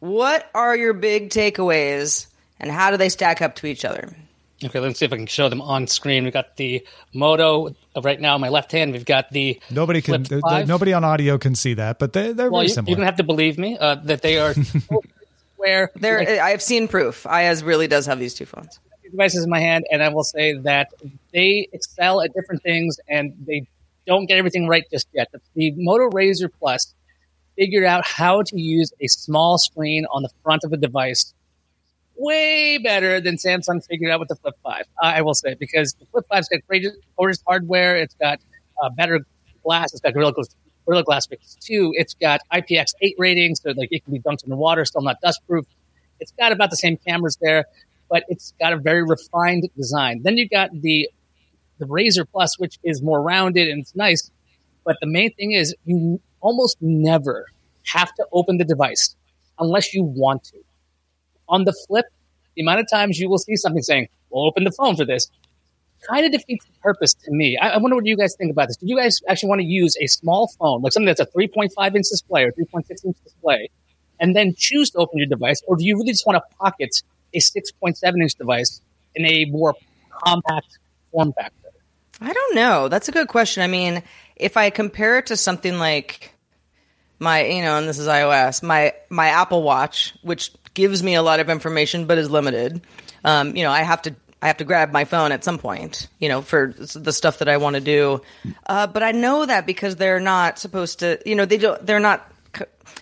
what 0.00 0.50
are 0.54 0.76
your 0.76 0.94
big 0.94 1.30
takeaways 1.30 2.26
and 2.58 2.72
how 2.72 2.90
do 2.90 2.96
they 2.96 3.10
stack 3.10 3.42
up 3.42 3.54
to 3.56 3.66
each 3.66 3.84
other? 3.84 4.12
Okay, 4.64 4.78
let's 4.80 4.98
see 4.98 5.04
if 5.04 5.12
I 5.12 5.16
can 5.16 5.26
show 5.26 5.48
them 5.48 5.60
on 5.60 5.86
screen. 5.86 6.24
We've 6.24 6.32
got 6.32 6.56
the 6.56 6.86
Moto 7.12 7.74
right 8.02 8.20
now 8.20 8.34
on 8.34 8.40
my 8.40 8.48
left 8.48 8.70
hand. 8.72 8.92
We've 8.92 9.04
got 9.04 9.30
the 9.30 9.60
Nobody 9.70 10.00
can. 10.00 10.24
Flip 10.24 10.28
th- 10.28 10.42
th- 10.42 10.60
5. 10.60 10.68
nobody 10.68 10.92
on 10.92 11.04
audio 11.04 11.38
can 11.38 11.54
see 11.54 11.74
that, 11.74 11.98
but 11.98 12.12
they, 12.12 12.32
they're 12.32 12.50
Well, 12.50 12.60
very 12.60 12.68
you, 12.68 12.74
similar. 12.74 12.90
you 12.90 12.96
don't 12.96 13.04
have 13.06 13.16
to 13.16 13.24
believe 13.24 13.58
me 13.58 13.76
uh, 13.78 13.96
that 14.04 14.22
they 14.22 14.38
are 14.38 14.54
square. 15.54 15.90
There, 15.96 16.18
like, 16.18 16.28
I've 16.28 16.62
seen 16.62 16.88
proof. 16.88 17.24
Iyaz 17.24 17.64
really 17.64 17.86
does 17.88 18.06
have 18.06 18.18
these 18.18 18.34
two 18.34 18.46
phones. 18.46 18.78
devices 19.10 19.44
in 19.44 19.50
my 19.50 19.60
hand, 19.60 19.84
and 19.90 20.02
I 20.02 20.08
will 20.08 20.24
say 20.24 20.54
that 20.58 20.88
they 21.32 21.68
excel 21.72 22.20
at 22.22 22.32
different 22.34 22.62
things, 22.62 22.98
and 23.08 23.34
they 23.46 23.66
don't 24.06 24.26
get 24.26 24.38
everything 24.38 24.66
right 24.68 24.84
just 24.90 25.08
yet. 25.12 25.28
The 25.54 25.72
Moto 25.76 26.08
Razr 26.10 26.50
Plus 26.58 26.94
figured 27.56 27.84
out 27.84 28.04
how 28.06 28.42
to 28.42 28.60
use 28.60 28.92
a 29.00 29.06
small 29.08 29.58
screen 29.58 30.06
on 30.12 30.22
the 30.22 30.30
front 30.42 30.64
of 30.64 30.72
a 30.72 30.76
device 30.76 31.34
way 32.16 32.78
better 32.78 33.20
than 33.20 33.36
Samsung 33.36 33.84
figured 33.86 34.10
out 34.10 34.20
with 34.20 34.28
the 34.28 34.36
Flip 34.36 34.54
5. 34.62 34.84
I 35.00 35.22
will 35.22 35.34
say 35.34 35.54
because 35.58 35.94
the 35.94 36.06
Flip 36.06 36.26
5's 36.30 36.48
got 36.48 36.60
great 36.68 36.86
gorgeous 37.16 37.42
hardware. 37.46 37.96
It's 37.96 38.14
got 38.14 38.40
uh, 38.82 38.90
better 38.90 39.20
glass. 39.62 39.92
It's 39.92 40.00
got 40.00 40.14
Gorilla 40.14 40.32
Glass, 40.32 40.54
Gorilla 40.86 41.04
Glass 41.04 41.26
2. 41.60 41.92
It's 41.94 42.14
got 42.14 42.40
IPX8 42.52 43.14
ratings, 43.18 43.60
so 43.62 43.70
like 43.76 43.88
it 43.90 44.04
can 44.04 44.12
be 44.12 44.20
dunked 44.20 44.44
in 44.44 44.50
the 44.50 44.56
water, 44.56 44.84
still 44.84 45.02
not 45.02 45.20
dust 45.20 45.40
proof. 45.48 45.66
It's 46.20 46.32
got 46.32 46.52
about 46.52 46.70
the 46.70 46.76
same 46.76 46.96
cameras 46.96 47.36
there, 47.40 47.64
but 48.08 48.24
it's 48.28 48.54
got 48.60 48.72
a 48.72 48.76
very 48.76 49.02
refined 49.02 49.68
design. 49.76 50.22
Then 50.22 50.36
you 50.36 50.48
got 50.48 50.70
the 50.72 51.08
the 51.78 51.86
Razr 51.86 52.26
Plus, 52.30 52.58
which 52.58 52.78
is 52.84 53.02
more 53.02 53.20
rounded 53.20 53.68
and 53.68 53.80
it's 53.80 53.96
nice. 53.96 54.30
But 54.84 54.98
the 55.00 55.06
main 55.06 55.32
thing 55.34 55.52
is 55.52 55.74
you 55.84 56.20
almost 56.40 56.76
never 56.80 57.46
have 57.86 58.14
to 58.14 58.26
open 58.32 58.58
the 58.58 58.64
device 58.64 59.16
unless 59.58 59.92
you 59.94 60.04
want 60.04 60.44
to. 60.44 60.58
On 61.52 61.64
the 61.64 61.74
flip, 61.86 62.06
the 62.56 62.62
amount 62.62 62.80
of 62.80 62.90
times 62.90 63.20
you 63.20 63.28
will 63.28 63.38
see 63.38 63.54
something 63.54 63.82
saying, 63.82 64.08
"We'll 64.30 64.46
open 64.46 64.64
the 64.64 64.72
phone 64.72 64.96
for 64.96 65.04
this," 65.04 65.30
kind 66.08 66.26
of 66.26 66.32
defeats 66.32 66.64
the 66.64 66.72
purpose 66.80 67.14
to 67.14 67.30
me. 67.30 67.56
I, 67.56 67.70
I 67.70 67.76
wonder 67.76 67.94
what 67.94 68.06
you 68.06 68.16
guys 68.16 68.34
think 68.36 68.50
about 68.50 68.68
this. 68.68 68.76
Do 68.78 68.86
you 68.86 68.96
guys 68.96 69.20
actually 69.28 69.50
want 69.50 69.60
to 69.60 69.66
use 69.66 69.96
a 70.00 70.06
small 70.06 70.48
phone, 70.58 70.82
like 70.82 70.92
something 70.92 71.06
that's 71.06 71.20
a 71.20 71.26
3.5 71.26 71.94
inch 71.94 72.06
display 72.08 72.44
or 72.44 72.52
3.6 72.52 73.04
inch 73.04 73.16
display, 73.22 73.70
and 74.18 74.34
then 74.34 74.54
choose 74.56 74.90
to 74.90 74.98
open 74.98 75.18
your 75.18 75.28
device, 75.28 75.62
or 75.66 75.76
do 75.76 75.84
you 75.84 75.94
really 75.96 76.12
just 76.12 76.26
want 76.26 76.36
to 76.36 76.56
pocket 76.56 77.02
a 77.34 77.38
6.7 77.38 78.22
inch 78.22 78.34
device 78.34 78.80
in 79.14 79.26
a 79.26 79.44
more 79.46 79.74
compact 80.10 80.78
form 81.12 81.32
factor? 81.34 81.68
I 82.20 82.32
don't 82.32 82.54
know. 82.54 82.88
That's 82.88 83.08
a 83.08 83.12
good 83.12 83.28
question. 83.28 83.62
I 83.62 83.66
mean, 83.66 84.02
if 84.36 84.56
I 84.56 84.70
compare 84.70 85.18
it 85.18 85.26
to 85.26 85.36
something 85.36 85.78
like 85.78 86.32
my, 87.18 87.44
you 87.46 87.62
know, 87.62 87.78
and 87.78 87.88
this 87.88 87.98
is 87.98 88.06
iOS, 88.08 88.62
my 88.62 88.94
my 89.10 89.28
Apple 89.28 89.62
Watch, 89.62 90.14
which 90.22 90.52
gives 90.74 91.02
me 91.02 91.14
a 91.14 91.22
lot 91.22 91.40
of 91.40 91.50
information 91.50 92.06
but 92.06 92.18
is 92.18 92.30
limited. 92.30 92.80
Um, 93.24 93.56
you 93.56 93.62
know, 93.62 93.70
I 93.70 93.82
have 93.82 94.02
to 94.02 94.14
I 94.42 94.48
have 94.48 94.56
to 94.56 94.64
grab 94.64 94.90
my 94.90 95.04
phone 95.04 95.30
at 95.30 95.44
some 95.44 95.56
point, 95.56 96.08
you 96.18 96.28
know, 96.28 96.42
for 96.42 96.74
the 96.76 97.12
stuff 97.12 97.38
that 97.38 97.48
I 97.48 97.58
want 97.58 97.74
to 97.74 97.80
do. 97.80 98.22
Uh, 98.66 98.88
but 98.88 99.04
I 99.04 99.12
know 99.12 99.46
that 99.46 99.66
because 99.66 99.94
they're 99.94 100.18
not 100.18 100.58
supposed 100.58 100.98
to, 100.98 101.20
you 101.24 101.36
know, 101.36 101.44
they 101.44 101.58
don't, 101.58 101.86
they're 101.86 102.00
not, 102.00 102.28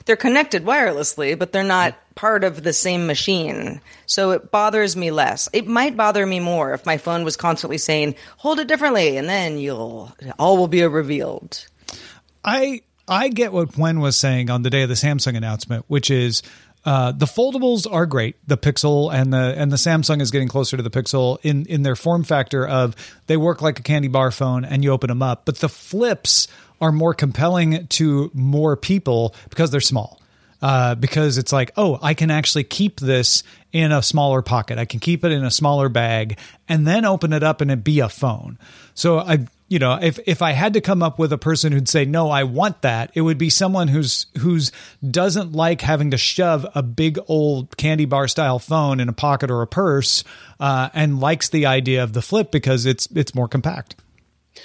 they're 0.04 0.16
connected 0.16 0.64
wirelessly, 0.64 1.38
but 1.38 1.50
they're 1.50 1.64
not 1.64 1.96
part 2.14 2.44
of 2.44 2.62
the 2.62 2.74
same 2.74 3.06
machine. 3.06 3.80
So 4.04 4.32
it 4.32 4.50
bothers 4.50 4.96
me 4.96 5.10
less. 5.10 5.48
It 5.54 5.66
might 5.66 5.96
bother 5.96 6.26
me 6.26 6.40
more 6.40 6.74
if 6.74 6.84
my 6.84 6.98
phone 6.98 7.24
was 7.24 7.38
constantly 7.38 7.78
saying, 7.78 8.16
hold 8.36 8.60
it 8.60 8.68
differently, 8.68 9.16
and 9.16 9.26
then 9.26 9.56
you'll, 9.56 10.14
all 10.38 10.58
will 10.58 10.68
be 10.68 10.82
revealed. 10.82 11.66
I, 12.44 12.82
I 13.08 13.28
get 13.28 13.50
what 13.50 13.72
Gwen 13.72 14.00
was 14.00 14.18
saying 14.18 14.50
on 14.50 14.60
the 14.60 14.68
day 14.68 14.82
of 14.82 14.90
the 14.90 14.94
Samsung 14.94 15.38
announcement, 15.38 15.86
which 15.88 16.10
is 16.10 16.42
uh, 16.84 17.12
the 17.12 17.26
foldables 17.26 17.90
are 17.90 18.06
great. 18.06 18.36
The 18.46 18.56
Pixel 18.56 19.12
and 19.12 19.32
the 19.32 19.54
and 19.56 19.70
the 19.70 19.76
Samsung 19.76 20.20
is 20.22 20.30
getting 20.30 20.48
closer 20.48 20.76
to 20.76 20.82
the 20.82 20.90
Pixel 20.90 21.38
in 21.42 21.66
in 21.66 21.82
their 21.82 21.96
form 21.96 22.24
factor 22.24 22.66
of 22.66 22.96
they 23.26 23.36
work 23.36 23.60
like 23.60 23.78
a 23.78 23.82
candy 23.82 24.08
bar 24.08 24.30
phone 24.30 24.64
and 24.64 24.82
you 24.82 24.90
open 24.90 25.08
them 25.08 25.22
up. 25.22 25.44
But 25.44 25.56
the 25.56 25.68
flips 25.68 26.48
are 26.80 26.92
more 26.92 27.12
compelling 27.12 27.86
to 27.88 28.30
more 28.32 28.76
people 28.76 29.34
because 29.50 29.70
they're 29.70 29.80
small. 29.80 30.18
Uh, 30.62 30.94
because 30.94 31.38
it's 31.38 31.54
like, 31.54 31.72
oh, 31.78 31.98
I 32.02 32.12
can 32.12 32.30
actually 32.30 32.64
keep 32.64 33.00
this 33.00 33.42
in 33.72 33.92
a 33.92 34.02
smaller 34.02 34.42
pocket. 34.42 34.78
I 34.78 34.84
can 34.84 35.00
keep 35.00 35.24
it 35.24 35.32
in 35.32 35.42
a 35.42 35.50
smaller 35.50 35.88
bag 35.88 36.36
and 36.68 36.86
then 36.86 37.06
open 37.06 37.32
it 37.32 37.42
up 37.42 37.62
and 37.62 37.70
it 37.70 37.82
be 37.82 38.00
a 38.00 38.10
phone. 38.10 38.58
So 38.92 39.20
I 39.20 39.46
you 39.70 39.78
know, 39.78 39.94
if 40.02 40.18
if 40.26 40.42
I 40.42 40.50
had 40.50 40.74
to 40.74 40.80
come 40.80 41.00
up 41.00 41.18
with 41.20 41.32
a 41.32 41.38
person 41.38 41.72
who'd 41.72 41.88
say 41.88 42.04
no, 42.04 42.28
I 42.28 42.42
want 42.42 42.82
that, 42.82 43.12
it 43.14 43.20
would 43.20 43.38
be 43.38 43.50
someone 43.50 43.86
who's 43.86 44.26
who's 44.38 44.72
doesn't 45.08 45.52
like 45.52 45.80
having 45.80 46.10
to 46.10 46.18
shove 46.18 46.66
a 46.74 46.82
big 46.82 47.20
old 47.28 47.76
candy 47.76 48.04
bar 48.04 48.26
style 48.26 48.58
phone 48.58 48.98
in 48.98 49.08
a 49.08 49.12
pocket 49.12 49.48
or 49.48 49.62
a 49.62 49.68
purse, 49.68 50.24
uh, 50.58 50.90
and 50.92 51.20
likes 51.20 51.50
the 51.50 51.66
idea 51.66 52.02
of 52.02 52.14
the 52.14 52.20
flip 52.20 52.50
because 52.50 52.84
it's 52.84 53.06
it's 53.14 53.32
more 53.32 53.46
compact. 53.46 53.94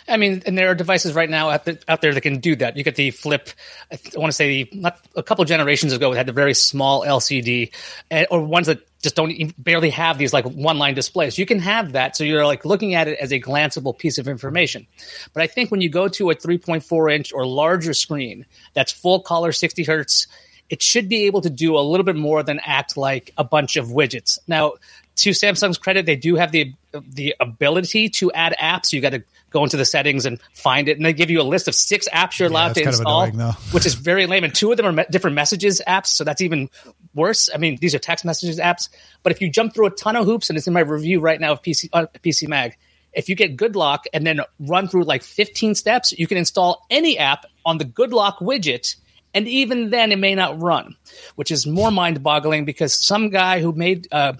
I 0.07 0.17
mean, 0.17 0.43
and 0.45 0.57
there 0.57 0.69
are 0.69 0.75
devices 0.75 1.13
right 1.13 1.29
now 1.29 1.49
out, 1.49 1.65
the, 1.65 1.79
out 1.87 2.01
there 2.01 2.13
that 2.13 2.21
can 2.21 2.39
do 2.39 2.55
that. 2.57 2.77
You 2.77 2.83
get 2.83 2.95
the 2.95 3.11
flip. 3.11 3.49
I, 3.91 3.97
want 4.15 4.29
to 4.29 4.35
say 4.35 4.63
the, 4.63 4.79
not 4.79 4.99
a 5.15 5.23
couple 5.23 5.43
generations 5.45 5.93
ago, 5.93 6.11
it 6.11 6.15
had 6.15 6.27
the 6.27 6.33
very 6.33 6.53
small 6.53 7.01
LCD, 7.03 7.71
eh, 8.11 8.25
or 8.29 8.41
ones 8.43 8.67
that 8.67 8.79
just 9.01 9.15
don't 9.15 9.31
even, 9.31 9.53
barely 9.57 9.89
have 9.91 10.17
these 10.17 10.33
like 10.33 10.45
one 10.45 10.77
line 10.77 10.95
displays. 10.95 11.37
You 11.37 11.45
can 11.45 11.59
have 11.59 11.93
that, 11.93 12.15
so 12.15 12.23
you're 12.23 12.45
like 12.45 12.65
looking 12.65 12.95
at 12.95 13.07
it 13.07 13.19
as 13.19 13.31
a 13.31 13.39
glanceable 13.39 13.97
piece 13.97 14.17
of 14.17 14.27
information. 14.27 14.87
But 15.33 15.43
I 15.43 15.47
think 15.47 15.71
when 15.71 15.81
you 15.81 15.89
go 15.89 16.07
to 16.07 16.31
a 16.31 16.35
3.4 16.35 17.13
inch 17.13 17.33
or 17.33 17.45
larger 17.45 17.93
screen 17.93 18.45
that's 18.73 18.91
full 18.91 19.21
color, 19.21 19.51
60 19.51 19.83
hertz, 19.83 20.27
it 20.69 20.81
should 20.81 21.07
be 21.07 21.25
able 21.25 21.41
to 21.41 21.49
do 21.49 21.77
a 21.77 21.81
little 21.81 22.03
bit 22.03 22.15
more 22.15 22.43
than 22.43 22.59
act 22.65 22.97
like 22.97 23.31
a 23.37 23.43
bunch 23.43 23.75
of 23.75 23.87
widgets. 23.87 24.39
Now, 24.47 24.73
to 25.17 25.29
Samsung's 25.29 25.77
credit, 25.77 26.05
they 26.05 26.15
do 26.15 26.35
have 26.35 26.51
the 26.51 26.73
the 26.91 27.35
ability 27.39 28.09
to 28.09 28.31
add 28.31 28.55
apps. 28.61 28.93
You 28.93 29.01
got 29.01 29.11
to 29.11 29.23
go 29.55 29.63
into 29.63 29.77
the 29.77 29.85
settings 29.85 30.25
and 30.25 30.41
find 30.53 30.89
it, 30.89 30.97
and 30.97 31.05
they 31.05 31.13
give 31.13 31.29
you 31.29 31.41
a 31.41 31.43
list 31.43 31.67
of 31.67 31.73
six 31.73 32.09
apps 32.13 32.37
you're 32.37 32.49
allowed 32.49 32.75
yeah, 32.75 32.83
to 32.83 32.89
install, 32.89 33.23
annoying, 33.23 33.53
which 33.71 33.85
is 33.85 33.95
very 33.95 34.27
lame. 34.27 34.43
And 34.43 34.53
two 34.53 34.69
of 34.71 34.77
them 34.77 34.85
are 34.85 34.91
me- 34.91 35.05
different 35.09 35.35
messages 35.35 35.81
apps, 35.87 36.07
so 36.07 36.23
that's 36.25 36.41
even 36.41 36.69
worse. 37.13 37.49
I 37.53 37.57
mean, 37.57 37.77
these 37.79 37.95
are 37.95 37.99
text 37.99 38.25
messages 38.25 38.59
apps, 38.59 38.89
but 39.23 39.31
if 39.31 39.41
you 39.41 39.49
jump 39.49 39.73
through 39.73 39.87
a 39.87 39.91
ton 39.91 40.17
of 40.17 40.25
hoops, 40.25 40.49
and 40.49 40.57
it's 40.57 40.67
in 40.67 40.73
my 40.73 40.81
review 40.81 41.21
right 41.21 41.39
now 41.39 41.53
of 41.53 41.61
PC 41.61 41.89
uh, 41.93 42.07
PC 42.21 42.47
Mag, 42.49 42.75
if 43.13 43.29
you 43.29 43.35
get 43.35 43.55
Good 43.55 43.73
GoodLock 43.73 43.99
and 44.13 44.27
then 44.27 44.41
run 44.59 44.89
through 44.89 45.05
like 45.05 45.23
15 45.23 45.73
steps, 45.75 46.11
you 46.11 46.27
can 46.27 46.37
install 46.37 46.85
any 46.89 47.17
app 47.17 47.45
on 47.65 47.77
the 47.77 47.85
GoodLock 47.85 48.39
widget. 48.39 48.97
And 49.33 49.47
even 49.47 49.89
then, 49.89 50.11
it 50.11 50.19
may 50.19 50.35
not 50.35 50.61
run, 50.61 50.95
which 51.35 51.51
is 51.51 51.65
more 51.65 51.91
mind 51.91 52.21
boggling 52.23 52.63
because 52.63 52.93
some 52.93 53.29
guy 53.29 53.59
who 53.59 53.71
made 53.73 54.07
uh, 54.11 54.33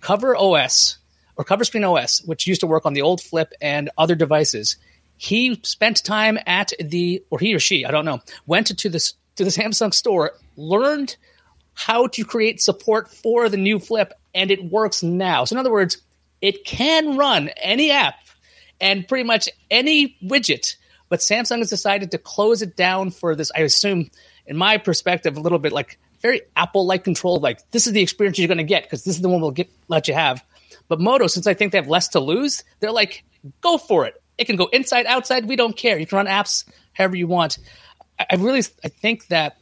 Cover 0.00 0.36
OS 0.36 0.98
or 1.38 1.44
Cover 1.44 1.64
Screen 1.64 1.84
OS, 1.84 2.20
which 2.26 2.46
used 2.46 2.60
to 2.60 2.66
work 2.66 2.84
on 2.84 2.92
the 2.92 3.02
old 3.02 3.22
Flip 3.22 3.52
and 3.60 3.88
other 3.96 4.16
devices, 4.16 4.76
he 5.16 5.58
spent 5.62 6.04
time 6.04 6.38
at 6.46 6.72
the, 6.80 7.22
or 7.30 7.38
he 7.38 7.54
or 7.54 7.60
she, 7.60 7.86
I 7.86 7.92
don't 7.92 8.04
know, 8.04 8.20
went 8.46 8.66
to 8.76 8.88
the 8.88 9.12
to 9.36 9.44
the 9.44 9.50
Samsung 9.50 9.94
store, 9.94 10.32
learned 10.56 11.16
how 11.74 12.08
to 12.08 12.24
create 12.24 12.60
support 12.60 13.08
for 13.08 13.48
the 13.48 13.56
new 13.56 13.78
Flip, 13.78 14.12
and 14.34 14.50
it 14.50 14.64
works 14.64 15.02
now. 15.02 15.44
So 15.44 15.54
in 15.54 15.60
other 15.60 15.72
words, 15.72 16.02
it 16.42 16.64
can 16.64 17.16
run 17.16 17.48
any 17.56 17.92
app 17.92 18.16
and 18.80 19.06
pretty 19.06 19.24
much 19.24 19.48
any 19.70 20.16
widget, 20.22 20.76
but 21.08 21.20
Samsung 21.20 21.58
has 21.58 21.70
decided 21.70 22.10
to 22.10 22.18
close 22.18 22.62
it 22.62 22.76
down 22.76 23.10
for 23.10 23.34
this. 23.34 23.50
I 23.54 23.60
assume, 23.60 24.10
in 24.46 24.56
my 24.56 24.76
perspective, 24.76 25.36
a 25.36 25.40
little 25.40 25.58
bit 25.58 25.72
like 25.72 25.98
very 26.20 26.42
Apple 26.56 26.84
like 26.84 27.04
control. 27.04 27.38
Like 27.38 27.68
this 27.70 27.86
is 27.86 27.92
the 27.92 28.02
experience 28.02 28.38
you're 28.38 28.48
going 28.48 28.58
to 28.58 28.64
get 28.64 28.82
because 28.82 29.04
this 29.04 29.14
is 29.14 29.22
the 29.22 29.28
one 29.28 29.40
we'll 29.40 29.52
get 29.52 29.70
let 29.86 30.08
you 30.08 30.14
have. 30.14 30.44
But 30.88 31.00
Moto, 31.00 31.26
since 31.26 31.46
I 31.46 31.54
think 31.54 31.72
they 31.72 31.78
have 31.78 31.88
less 31.88 32.08
to 32.08 32.20
lose, 32.20 32.64
they're 32.80 32.92
like, 32.92 33.24
go 33.60 33.78
for 33.78 34.06
it. 34.06 34.20
It 34.38 34.46
can 34.46 34.56
go 34.56 34.66
inside, 34.72 35.06
outside. 35.06 35.46
We 35.46 35.56
don't 35.56 35.76
care. 35.76 35.98
You 35.98 36.06
can 36.06 36.16
run 36.16 36.26
apps 36.26 36.64
however 36.92 37.16
you 37.16 37.26
want. 37.26 37.58
I, 38.18 38.36
really, 38.36 38.62
I 38.84 38.88
think 38.88 39.28
that 39.28 39.58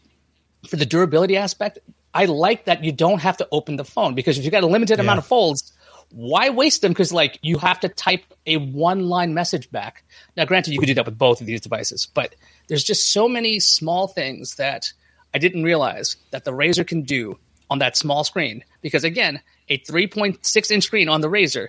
for 0.69 0.77
the 0.77 0.87
durability 0.87 1.37
aspect, 1.37 1.79
I 2.15 2.25
like 2.25 2.65
that 2.65 2.83
you 2.83 2.93
don't 2.93 3.21
have 3.21 3.37
to 3.39 3.49
open 3.53 3.77
the 3.77 3.85
phone 3.85 4.15
because 4.15 4.39
if 4.39 4.45
you've 4.45 4.53
got 4.53 4.63
a 4.63 4.67
limited 4.67 4.99
yeah. 4.99 5.03
amount 5.03 5.19
of 5.19 5.27
folds, 5.27 5.73
why 6.11 6.51
waste 6.51 6.83
them? 6.83 6.93
Because 6.93 7.13
like 7.13 7.39
you 7.43 7.59
have 7.59 7.81
to 7.81 7.89
type 7.89 8.23
a 8.47 8.57
one 8.57 9.09
line 9.09 9.35
message 9.35 9.71
back. 9.71 10.05
Now, 10.37 10.45
granted, 10.45 10.73
you 10.73 10.79
could 10.79 10.87
do 10.87 10.95
that 10.95 11.05
with 11.05 11.19
both 11.19 11.41
of 11.41 11.47
these 11.47 11.61
devices, 11.61 12.07
but 12.07 12.35
there's 12.69 12.85
just 12.85 13.13
so 13.13 13.29
many 13.29 13.61
small 13.61 14.09
things 14.09 14.55
that 14.57 14.93
I 15.35 15.39
didn't 15.39 15.65
realize 15.65 16.17
that 16.31 16.45
the 16.45 16.53
Razr 16.53 16.87
can 16.87 17.03
do 17.03 17.39
on 17.71 17.79
that 17.81 17.97
small 17.97 18.25
screen. 18.25 18.65
Because 18.83 19.05
again, 19.05 19.41
a 19.69 19.79
3.6 19.79 20.71
inch 20.71 20.85
screen 20.85 21.09
on 21.09 21.21
the 21.21 21.29
Razr 21.29 21.69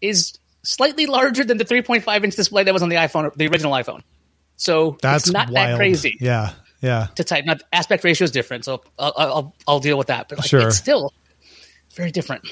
is 0.00 0.38
slightly 0.62 1.06
larger 1.06 1.44
than 1.44 1.58
the 1.58 1.64
3.5 1.64 2.24
inch 2.24 2.36
display 2.36 2.64
that 2.64 2.72
was 2.72 2.82
on 2.82 2.88
the 2.88 2.96
iPhone, 2.96 3.32
the 3.34 3.48
original 3.48 3.72
iPhone. 3.72 4.02
So 4.56 4.96
that's 5.02 5.30
not 5.30 5.50
wild. 5.50 5.70
that 5.70 5.76
crazy. 5.76 6.16
Yeah, 6.20 6.52
yeah. 6.80 7.08
To 7.16 7.24
type, 7.24 7.44
not 7.44 7.62
aspect 7.72 8.04
ratio 8.04 8.24
is 8.24 8.30
different, 8.30 8.64
so 8.64 8.82
I'll 8.98 9.14
I'll, 9.16 9.56
I'll 9.66 9.80
deal 9.80 9.98
with 9.98 10.08
that. 10.08 10.28
But 10.28 10.38
like, 10.38 10.48
sure. 10.48 10.68
it's 10.68 10.76
still 10.76 11.12
very 11.94 12.10
different. 12.10 12.44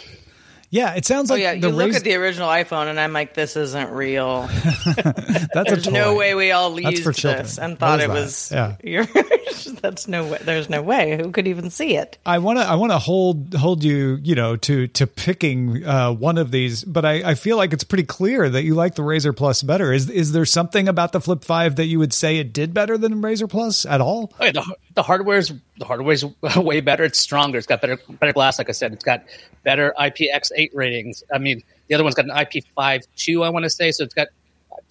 Yeah, 0.72 0.94
it 0.94 1.04
sounds 1.04 1.30
like 1.30 1.40
oh, 1.40 1.42
yeah. 1.42 1.52
You 1.52 1.68
look 1.68 1.94
at 1.94 2.04
the 2.04 2.14
original 2.14 2.48
iPhone, 2.48 2.86
and 2.86 2.98
I'm 3.00 3.12
like, 3.12 3.34
this 3.34 3.56
isn't 3.56 3.90
real. 3.90 4.42
that's 4.94 5.68
There's 5.68 5.90
no 5.90 6.14
way 6.14 6.36
we 6.36 6.52
all 6.52 6.70
that's 6.70 6.90
used 6.90 7.02
for 7.02 7.12
this 7.12 7.58
and 7.58 7.76
thought 7.76 8.00
it 8.00 8.06
that? 8.06 8.14
was. 8.14 8.52
Yeah. 8.52 8.76
that's 9.82 10.06
no 10.06 10.28
way. 10.28 10.38
There's 10.42 10.70
no 10.70 10.80
way. 10.80 11.16
Who 11.16 11.32
could 11.32 11.48
even 11.48 11.70
see 11.70 11.96
it? 11.96 12.18
I 12.24 12.38
want 12.38 12.60
to. 12.60 12.64
I 12.64 12.76
want 12.76 12.92
to 12.92 13.00
hold 13.00 13.52
hold 13.54 13.82
you. 13.82 14.18
You 14.22 14.36
know, 14.36 14.54
to 14.56 14.86
to 14.86 15.06
picking 15.08 15.84
uh, 15.84 16.12
one 16.12 16.38
of 16.38 16.52
these, 16.52 16.84
but 16.84 17.04
I, 17.04 17.30
I 17.30 17.34
feel 17.34 17.56
like 17.56 17.72
it's 17.72 17.84
pretty 17.84 18.04
clear 18.04 18.48
that 18.48 18.62
you 18.62 18.74
like 18.74 18.94
the 18.94 19.02
Razr 19.02 19.36
Plus 19.36 19.64
better. 19.64 19.92
Is 19.92 20.08
is 20.08 20.30
there 20.30 20.46
something 20.46 20.86
about 20.86 21.10
the 21.10 21.20
Flip 21.20 21.42
Five 21.42 21.76
that 21.76 21.86
you 21.86 21.98
would 21.98 22.12
say 22.12 22.38
it 22.38 22.52
did 22.52 22.72
better 22.72 22.96
than 22.96 23.20
Razr 23.20 23.50
Plus 23.50 23.84
at 23.86 24.00
all? 24.00 24.32
The, 25.00 25.04
hardware's 25.04 25.52
the 25.78 25.84
hardware's 25.86 26.24
way 26.56 26.80
better. 26.80 27.04
It's 27.04 27.18
stronger. 27.18 27.56
It's 27.56 27.66
got 27.66 27.80
better 27.80 27.98
better 28.08 28.32
glass. 28.32 28.58
Like 28.58 28.68
I 28.68 28.72
said, 28.72 28.92
it's 28.92 29.04
got 29.04 29.24
better 29.64 29.94
IPX8 29.98 30.70
ratings. 30.74 31.24
I 31.32 31.38
mean, 31.38 31.62
the 31.88 31.94
other 31.94 32.04
one's 32.04 32.14
got 32.14 32.26
an 32.26 32.32
IP52. 32.32 33.44
I 33.44 33.48
want 33.48 33.64
to 33.64 33.70
say 33.70 33.92
so. 33.92 34.04
It's 34.04 34.12
got 34.12 34.28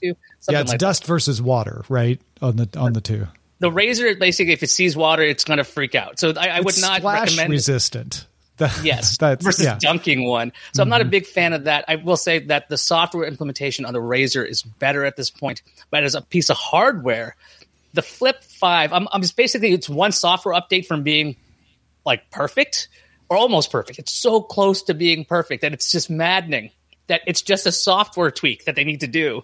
two. 0.02 0.16
Yeah, 0.50 0.62
it's 0.62 0.72
like 0.72 0.80
dust 0.80 1.06
versus 1.06 1.42
water, 1.42 1.84
right? 1.90 2.20
On 2.42 2.56
the 2.56 2.68
on 2.76 2.94
the 2.94 3.02
two. 3.02 3.28
The 3.60 3.70
Razr 3.70 4.18
basically, 4.18 4.54
if 4.54 4.64
it 4.64 4.70
sees 4.70 4.98
water, 4.98 5.22
it's 5.22 5.44
going 5.44 5.58
to 5.58 5.64
freak 5.64 5.94
out. 5.94 6.20
So 6.20 6.34
I, 6.36 6.48
I 6.48 6.60
would 6.62 6.80
not 6.82 7.00
splash 7.00 7.30
recommend. 7.30 7.52
resistant. 7.52 8.26
That- 8.60 8.84
Yes, 8.84 9.18
that's 9.18 9.42
versus 9.42 9.64
yeah. 9.64 9.78
dunking 9.80 10.28
one. 10.28 10.52
So 10.74 10.84
I'm 10.84 10.90
not 10.90 11.00
a 11.00 11.06
mm-hmm. 11.06 11.12
big 11.12 11.26
fan 11.28 11.54
of 11.54 11.64
that. 11.64 11.86
I 11.88 11.96
will 11.96 12.18
say 12.18 12.40
that 12.40 12.68
the 12.68 12.78
software 12.78 13.26
implementation 13.26 13.86
on 13.86 13.94
the 13.94 14.02
Razr 14.02 14.46
is 14.46 14.64
better 14.64 15.06
at 15.06 15.16
this 15.16 15.30
point, 15.30 15.62
but 15.90 16.04
as 16.04 16.14
a 16.14 16.22
piece 16.22 16.50
of 16.50 16.58
hardware, 16.58 17.38
the 17.94 18.02
Flip 18.02 18.44
Five, 18.44 18.94
I'm, 18.94 19.08
I'm 19.12 19.22
just 19.22 19.36
basically 19.36 19.74
it's 19.74 19.90
one 19.90 20.12
software 20.12 20.60
update 20.60 20.86
from 20.86 21.04
being 21.04 21.36
like 22.06 22.30
perfect 22.32 22.90
or 23.30 23.38
almost 23.38 23.72
perfect. 23.72 24.00
It's 24.00 24.12
so 24.12 24.42
close 24.42 24.84
to 24.84 24.94
being 24.94 25.26
perfect 25.26 25.62
that 25.62 25.74
it's 25.74 25.92
just 25.92 26.10
maddening 26.10 26.72
that 27.10 27.22
it's 27.28 27.42
just 27.42 27.66
a 27.66 27.72
software 27.72 28.32
tweak 28.32 28.66
that 28.66 28.76
they 28.76 28.86
need 28.86 29.02
to 29.02 29.08
do. 29.08 29.44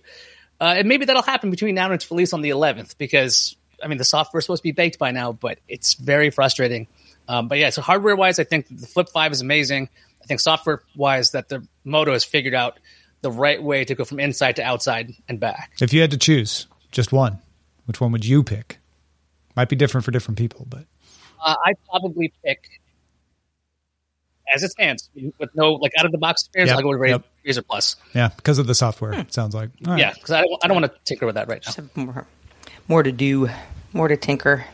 Uh, 0.62 0.76
and 0.78 0.88
maybe 0.88 1.04
that'll 1.06 1.22
happen 1.22 1.52
between 1.52 1.76
now 1.76 1.86
and 1.86 1.96
its 1.96 2.10
release 2.10 2.32
on 2.32 2.42
the 2.42 2.52
11th 2.52 2.98
because 2.98 3.58
I 3.84 3.88
mean 3.88 3.98
the 3.98 4.06
software 4.06 4.40
is 4.40 4.46
supposed 4.46 4.62
to 4.62 4.64
be 4.64 4.72
baked 4.72 4.98
by 4.98 5.12
now, 5.12 5.34
but 5.34 5.60
it's 5.68 5.96
very 5.96 6.30
frustrating. 6.30 6.88
Um, 7.28 7.50
but 7.50 7.58
yeah, 7.58 7.72
so 7.72 7.82
hardware 7.82 8.16
wise, 8.16 8.40
I 8.40 8.46
think 8.46 8.68
the 8.70 8.88
Flip 8.88 9.10
Five 9.10 9.34
is 9.34 9.42
amazing. 9.42 9.90
I 10.24 10.28
think 10.28 10.40
software 10.40 10.82
wise, 10.96 11.32
that 11.32 11.50
the 11.50 11.68
Moto 11.84 12.14
has 12.14 12.24
figured 12.24 12.54
out 12.54 12.80
the 13.22 13.32
right 13.32 13.62
way 13.62 13.84
to 13.84 13.96
go 13.96 14.06
from 14.06 14.20
inside 14.20 14.56
to 14.58 14.64
outside 14.64 15.14
and 15.28 15.40
back. 15.40 15.74
If 15.82 15.94
you 15.94 16.02
had 16.02 16.12
to 16.12 16.18
choose 16.18 16.68
just 16.92 17.12
one, 17.12 17.40
which 17.86 18.02
one 18.02 18.12
would 18.12 18.26
you 18.26 18.44
pick? 18.44 18.80
Might 19.56 19.70
be 19.70 19.76
different 19.76 20.04
for 20.06 20.12
different 20.12 20.38
people, 20.38 20.66
but 20.70 20.86
Uh, 21.44 21.56
I'd 21.66 21.76
probably 21.90 22.34
pick 22.44 22.82
as 24.54 24.64
it 24.64 24.72
stands 24.72 25.10
with 25.40 25.50
no 25.56 25.74
like 25.74 25.92
out 25.98 26.06
of 26.06 26.12
the 26.12 26.18
box 26.18 26.44
experience. 26.44 26.70
Yep, 26.70 26.78
I'll 26.78 26.84
go 26.84 26.90
with 26.90 27.00
Razr, 27.00 27.24
yep. 27.46 27.56
Razr 27.58 27.66
Plus. 27.68 27.96
yeah, 28.14 28.30
because 28.36 28.60
of 28.60 28.68
the 28.68 28.76
software, 28.76 29.14
it 29.14 29.34
sounds 29.34 29.56
like. 29.56 29.70
All 29.86 29.94
right. 29.94 30.00
Yeah, 30.00 30.14
because 30.14 30.32
I 30.32 30.42
don't, 30.42 30.60
I 30.64 30.68
don't 30.68 30.80
want 30.82 30.92
to 30.94 31.00
tinker 31.06 31.26
with 31.26 31.36
that 31.36 31.48
right 31.48 31.66
now. 31.96 32.04
More, 32.04 32.28
more 32.88 33.04
to 33.04 33.12
do, 33.12 33.50
more 33.94 34.08
to 34.08 34.18
tinker. 34.18 34.66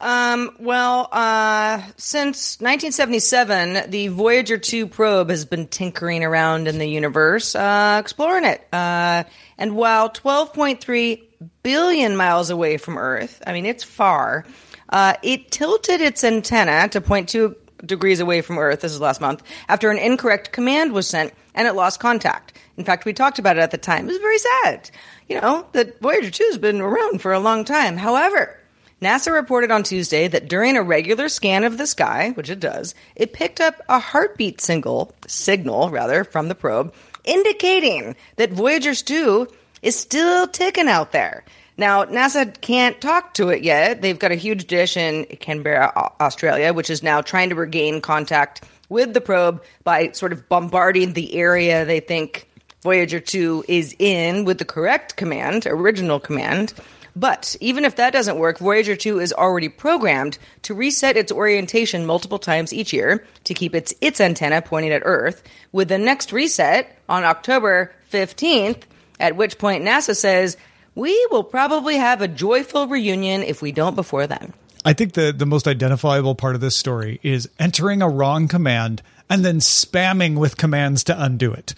Um, 0.00 0.56
well, 0.58 1.08
uh, 1.12 1.78
since 1.96 2.60
1977, 2.60 3.88
the 3.90 4.08
Voyager 4.08 4.58
2 4.58 4.88
probe 4.88 5.30
has 5.30 5.44
been 5.44 5.68
tinkering 5.68 6.24
around 6.24 6.66
in 6.66 6.78
the 6.78 6.88
universe, 6.88 7.54
uh, 7.54 7.98
exploring 8.02 8.44
it. 8.44 8.66
Uh, 8.72 9.22
and 9.58 9.76
while 9.76 10.10
12.3 10.10 11.22
billion 11.62 12.16
miles 12.16 12.50
away 12.50 12.76
from 12.76 12.98
Earth, 12.98 13.42
I 13.46 13.52
mean, 13.52 13.66
it's 13.66 13.84
far, 13.84 14.44
uh, 14.88 15.14
it 15.22 15.50
tilted 15.50 16.00
its 16.00 16.24
antenna 16.24 16.88
to 16.88 17.00
0.2 17.00 17.54
degrees 17.84 18.20
away 18.20 18.40
from 18.40 18.58
Earth, 18.58 18.80
this 18.80 18.92
is 18.92 19.00
last 19.00 19.20
month, 19.20 19.42
after 19.68 19.90
an 19.90 19.98
incorrect 19.98 20.52
command 20.52 20.92
was 20.92 21.08
sent 21.08 21.32
and 21.54 21.66
it 21.66 21.74
lost 21.74 22.00
contact. 22.00 22.58
In 22.76 22.84
fact, 22.84 23.04
we 23.04 23.12
talked 23.12 23.38
about 23.38 23.56
it 23.56 23.60
at 23.60 23.70
the 23.70 23.78
time. 23.78 24.04
It 24.04 24.12
was 24.12 24.18
very 24.18 24.38
sad. 24.38 24.90
You 25.28 25.40
know, 25.40 25.66
that 25.72 26.00
Voyager 26.00 26.30
2 26.30 26.44
has 26.44 26.58
been 26.58 26.80
around 26.80 27.20
for 27.20 27.32
a 27.32 27.40
long 27.40 27.64
time. 27.64 27.96
However, 27.96 28.58
NASA 29.02 29.32
reported 29.32 29.70
on 29.70 29.82
Tuesday 29.82 30.28
that 30.28 30.48
during 30.48 30.76
a 30.76 30.82
regular 30.82 31.28
scan 31.28 31.64
of 31.64 31.76
the 31.76 31.86
sky, 31.86 32.30
which 32.34 32.48
it 32.48 32.60
does, 32.60 32.94
it 33.16 33.32
picked 33.32 33.60
up 33.60 33.82
a 33.88 33.98
heartbeat 33.98 34.60
single, 34.60 35.12
signal 35.26 35.90
rather 35.90 36.24
from 36.24 36.48
the 36.48 36.54
probe, 36.54 36.94
indicating 37.24 38.16
that 38.36 38.52
Voyager 38.52 38.94
2 38.94 39.48
is 39.82 39.98
still 39.98 40.46
ticking 40.46 40.88
out 40.88 41.12
there. 41.12 41.44
Now, 41.76 42.04
NASA 42.04 42.60
can't 42.60 43.00
talk 43.00 43.34
to 43.34 43.48
it 43.48 43.62
yet. 43.62 44.02
They've 44.02 44.18
got 44.18 44.30
a 44.30 44.36
huge 44.36 44.66
dish 44.66 44.96
in 44.96 45.24
Canberra, 45.40 46.12
Australia, 46.20 46.72
which 46.72 46.90
is 46.90 47.02
now 47.02 47.22
trying 47.22 47.48
to 47.48 47.54
regain 47.54 48.00
contact 48.00 48.62
with 48.88 49.14
the 49.14 49.20
probe 49.20 49.62
by 49.84 50.12
sort 50.12 50.32
of 50.32 50.48
bombarding 50.48 51.14
the 51.14 51.34
area 51.34 51.84
they 51.84 52.00
think 52.00 52.48
Voyager 52.82 53.20
2 53.20 53.64
is 53.68 53.96
in 53.98 54.44
with 54.44 54.58
the 54.58 54.64
correct 54.64 55.16
command, 55.16 55.66
original 55.66 56.20
command. 56.20 56.74
But 57.14 57.56
even 57.60 57.84
if 57.84 57.96
that 57.96 58.12
doesn't 58.12 58.38
work, 58.38 58.58
Voyager 58.58 58.96
2 58.96 59.20
is 59.20 59.32
already 59.32 59.68
programmed 59.68 60.38
to 60.62 60.74
reset 60.74 61.16
its 61.16 61.32
orientation 61.32 62.06
multiple 62.06 62.38
times 62.38 62.72
each 62.72 62.92
year 62.92 63.24
to 63.44 63.54
keep 63.54 63.74
its 63.74 63.94
its 64.00 64.20
antenna 64.20 64.62
pointing 64.62 64.92
at 64.92 65.02
Earth, 65.04 65.42
with 65.72 65.88
the 65.88 65.98
next 65.98 66.32
reset 66.32 66.98
on 67.08 67.24
October 67.24 67.92
15th, 68.10 68.82
at 69.22 69.36
which 69.36 69.56
point 69.58 69.82
NASA 69.84 70.14
says, 70.14 70.56
"We 70.94 71.26
will 71.30 71.44
probably 71.44 71.96
have 71.96 72.20
a 72.20 72.28
joyful 72.28 72.86
reunion 72.88 73.42
if 73.42 73.62
we 73.62 73.72
don't 73.72 73.94
before 73.96 74.26
then." 74.26 74.52
I 74.84 74.92
think 74.92 75.12
the 75.14 75.32
the 75.32 75.46
most 75.46 75.66
identifiable 75.68 76.34
part 76.34 76.54
of 76.56 76.60
this 76.60 76.76
story 76.76 77.20
is 77.22 77.48
entering 77.58 78.02
a 78.02 78.08
wrong 78.08 78.48
command 78.48 79.00
and 79.30 79.44
then 79.44 79.60
spamming 79.60 80.36
with 80.36 80.56
commands 80.58 81.04
to 81.04 81.22
undo 81.22 81.52
it. 81.52 81.74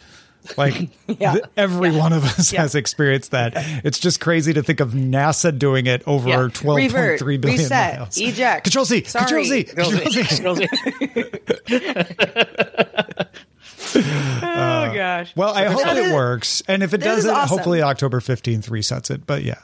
Like 0.59 0.91
Yeah. 1.07 1.33
th- 1.33 1.45
every 1.57 1.91
one 1.91 2.13
of 2.13 2.25
us 2.25 2.53
Yeah. 2.53 2.63
has 2.63 2.75
experienced 2.75 3.31
that. 3.31 3.53
It's 3.85 3.99
just 3.99 4.21
crazy 4.21 4.53
to 4.55 4.63
think 4.63 4.81
of 4.81 4.91
NASA 4.93 5.57
doing 5.59 5.87
it 5.87 6.03
over 6.07 6.29
Yeah. 6.29 6.49
twelve 6.53 6.79
point 6.81 6.93
Revert, 6.93 7.19
three 7.19 7.37
billion 7.39 7.61
reset, 7.61 7.99
miles. 7.99 8.17
eject. 8.19 8.65
Control 8.65 8.85
Z. 8.85 9.05
Sorry. 9.05 9.25
Control 9.25 9.45
Z. 9.45 9.65
Control 9.65 10.01
Control 10.27 10.57
Z. 10.57 10.67
oh 13.97 14.01
uh, 14.01 14.95
gosh. 14.95 15.33
Well, 15.37 15.55
I 15.55 15.67
hope 15.67 15.87
it 15.87 16.15
works, 16.15 16.63
and 16.69 16.83
if 16.83 16.95
it 16.95 16.99
this 16.99 17.07
doesn't, 17.07 17.31
awesome. 17.31 17.57
hopefully 17.57 17.83
October 17.83 18.21
fifteenth 18.21 18.69
resets 18.69 19.11
it. 19.11 19.27
But 19.27 19.43
yeah, 19.43 19.61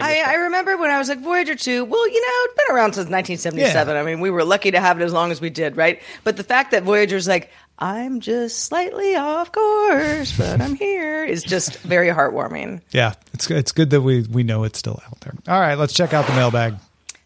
I, 0.00 0.22
I 0.26 0.34
remember 0.34 0.76
when 0.76 0.90
I 0.90 0.98
was 0.98 1.08
like 1.08 1.20
Voyager 1.20 1.54
2, 1.54 1.84
well, 1.84 2.08
you 2.08 2.20
know, 2.20 2.44
it's 2.44 2.54
been 2.54 2.76
around 2.76 2.94
since 2.94 3.10
1977. 3.10 3.96
I 3.96 4.02
mean, 4.02 4.20
we 4.20 4.30
were 4.30 4.44
lucky 4.44 4.70
to 4.70 4.80
have 4.80 5.00
it 5.00 5.04
as 5.04 5.12
long 5.12 5.30
as 5.30 5.40
we 5.40 5.50
did, 5.50 5.76
right? 5.76 6.00
But 6.24 6.36
the 6.36 6.44
fact 6.44 6.70
that 6.70 6.82
Voyager's 6.82 7.28
like, 7.28 7.50
I'm 7.78 8.20
just 8.20 8.60
slightly 8.60 9.16
off 9.16 9.52
course, 9.52 10.36
but 10.36 10.60
I'm 10.60 10.74
here 10.76 11.24
is 11.24 11.42
just 11.42 11.76
very 11.80 12.08
heartwarming. 12.08 12.80
yeah, 12.90 13.14
it's 13.32 13.50
it's 13.50 13.72
good 13.72 13.90
that 13.90 14.02
we 14.02 14.22
we 14.22 14.44
know 14.44 14.64
it's 14.64 14.78
still 14.78 15.02
out 15.06 15.20
there. 15.20 15.34
All 15.48 15.60
right, 15.60 15.76
let's 15.76 15.92
check 15.92 16.12
out 16.12 16.26
the 16.26 16.34
mailbag. 16.34 16.76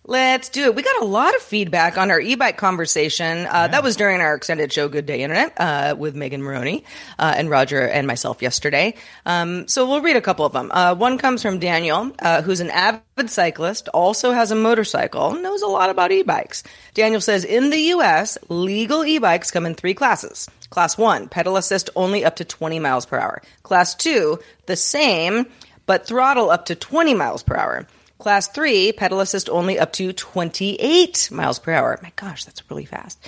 Let's 0.08 0.50
do 0.50 0.66
it. 0.66 0.76
We 0.76 0.82
got 0.84 1.02
a 1.02 1.04
lot 1.04 1.34
of 1.34 1.42
feedback 1.42 1.98
on 1.98 2.12
our 2.12 2.20
e-bike 2.20 2.56
conversation. 2.56 3.44
Uh, 3.50 3.66
That 3.66 3.82
was 3.82 3.96
during 3.96 4.20
our 4.20 4.36
extended 4.36 4.72
show, 4.72 4.88
Good 4.88 5.04
Day 5.04 5.22
Internet, 5.24 5.54
uh, 5.56 5.96
with 5.98 6.14
Megan 6.14 6.42
Morrone 6.42 6.84
uh, 7.18 7.34
and 7.36 7.50
Roger 7.50 7.80
and 7.80 8.06
myself 8.06 8.40
yesterday. 8.40 8.94
Um, 9.24 9.66
so 9.66 9.84
we'll 9.84 10.02
read 10.02 10.14
a 10.14 10.20
couple 10.20 10.46
of 10.46 10.52
them. 10.52 10.70
Uh, 10.72 10.94
one 10.94 11.18
comes 11.18 11.42
from 11.42 11.58
Daniel, 11.58 12.12
uh, 12.20 12.42
who's 12.42 12.60
an 12.60 12.70
avid 12.70 13.02
cyclist, 13.26 13.88
also 13.88 14.30
has 14.30 14.52
a 14.52 14.54
motorcycle, 14.54 15.32
knows 15.32 15.62
a 15.62 15.66
lot 15.66 15.90
about 15.90 16.12
e-bikes. 16.12 16.62
Daniel 16.94 17.20
says, 17.20 17.44
in 17.44 17.70
the 17.70 17.80
U.S., 17.96 18.38
legal 18.48 19.04
e-bikes 19.04 19.50
come 19.50 19.66
in 19.66 19.74
three 19.74 19.94
classes. 19.94 20.48
Class 20.70 20.96
one, 20.96 21.28
pedal 21.28 21.56
assist 21.56 21.90
only 21.96 22.24
up 22.24 22.36
to 22.36 22.44
20 22.44 22.78
miles 22.78 23.06
per 23.06 23.18
hour. 23.18 23.42
Class 23.64 23.96
two, 23.96 24.38
the 24.66 24.76
same, 24.76 25.46
but 25.84 26.06
throttle 26.06 26.48
up 26.50 26.66
to 26.66 26.76
20 26.76 27.12
miles 27.14 27.42
per 27.42 27.56
hour. 27.56 27.88
Class 28.18 28.48
3, 28.48 28.92
pedal 28.92 29.20
assist 29.20 29.50
only 29.50 29.78
up 29.78 29.92
to 29.94 30.12
28 30.12 31.28
miles 31.30 31.58
per 31.58 31.72
hour. 31.72 31.98
My 32.02 32.12
gosh, 32.16 32.44
that's 32.44 32.62
really 32.70 32.86
fast. 32.86 33.18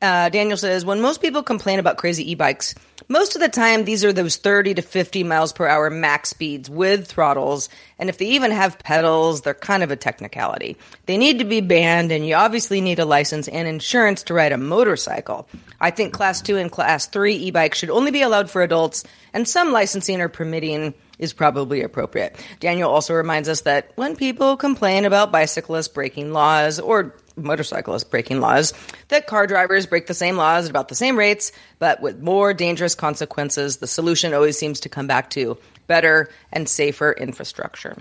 Uh, 0.00 0.28
Daniel 0.28 0.56
says, 0.56 0.84
when 0.84 1.00
most 1.00 1.20
people 1.20 1.42
complain 1.42 1.78
about 1.80 1.96
crazy 1.96 2.30
e 2.30 2.34
bikes, 2.36 2.74
most 3.08 3.34
of 3.34 3.40
the 3.40 3.48
time 3.48 3.84
these 3.84 4.04
are 4.04 4.12
those 4.12 4.36
30 4.36 4.74
to 4.74 4.82
50 4.82 5.24
miles 5.24 5.52
per 5.52 5.66
hour 5.66 5.88
max 5.90 6.30
speeds 6.30 6.68
with 6.68 7.06
throttles. 7.06 7.68
And 7.98 8.08
if 8.08 8.18
they 8.18 8.26
even 8.26 8.50
have 8.50 8.78
pedals, 8.78 9.42
they're 9.42 9.54
kind 9.54 9.82
of 9.82 9.90
a 9.90 9.96
technicality. 9.96 10.76
They 11.06 11.16
need 11.16 11.38
to 11.38 11.44
be 11.44 11.60
banned, 11.60 12.12
and 12.12 12.26
you 12.26 12.34
obviously 12.34 12.80
need 12.80 12.98
a 12.98 13.04
license 13.04 13.48
and 13.48 13.66
insurance 13.66 14.22
to 14.24 14.34
ride 14.34 14.52
a 14.52 14.58
motorcycle. 14.58 15.48
I 15.80 15.90
think 15.90 16.12
Class 16.12 16.42
2 16.42 16.58
and 16.58 16.70
Class 16.70 17.06
3 17.06 17.34
e 17.34 17.50
bikes 17.50 17.78
should 17.78 17.90
only 17.90 18.10
be 18.10 18.22
allowed 18.22 18.50
for 18.50 18.62
adults, 18.62 19.04
and 19.32 19.48
some 19.48 19.72
licensing 19.72 20.20
or 20.20 20.28
permitting 20.28 20.94
is 21.18 21.32
probably 21.32 21.82
appropriate. 21.82 22.36
Daniel 22.60 22.90
also 22.90 23.14
reminds 23.14 23.48
us 23.48 23.62
that 23.62 23.90
when 23.96 24.16
people 24.16 24.56
complain 24.56 25.04
about 25.04 25.32
bicyclists 25.32 25.88
breaking 25.88 26.32
laws 26.32 26.78
or 26.78 27.14
motorcyclists 27.38 28.04
breaking 28.04 28.40
laws, 28.40 28.72
that 29.08 29.26
car 29.26 29.46
drivers 29.46 29.86
break 29.86 30.06
the 30.06 30.14
same 30.14 30.36
laws 30.36 30.66
at 30.66 30.70
about 30.70 30.88
the 30.88 30.94
same 30.94 31.16
rates, 31.16 31.52
but 31.78 32.00
with 32.00 32.20
more 32.20 32.52
dangerous 32.52 32.94
consequences. 32.94 33.78
The 33.78 33.86
solution 33.86 34.34
always 34.34 34.58
seems 34.58 34.80
to 34.80 34.88
come 34.88 35.06
back 35.06 35.30
to 35.30 35.58
better 35.86 36.28
and 36.52 36.68
safer 36.68 37.12
infrastructure. 37.12 37.96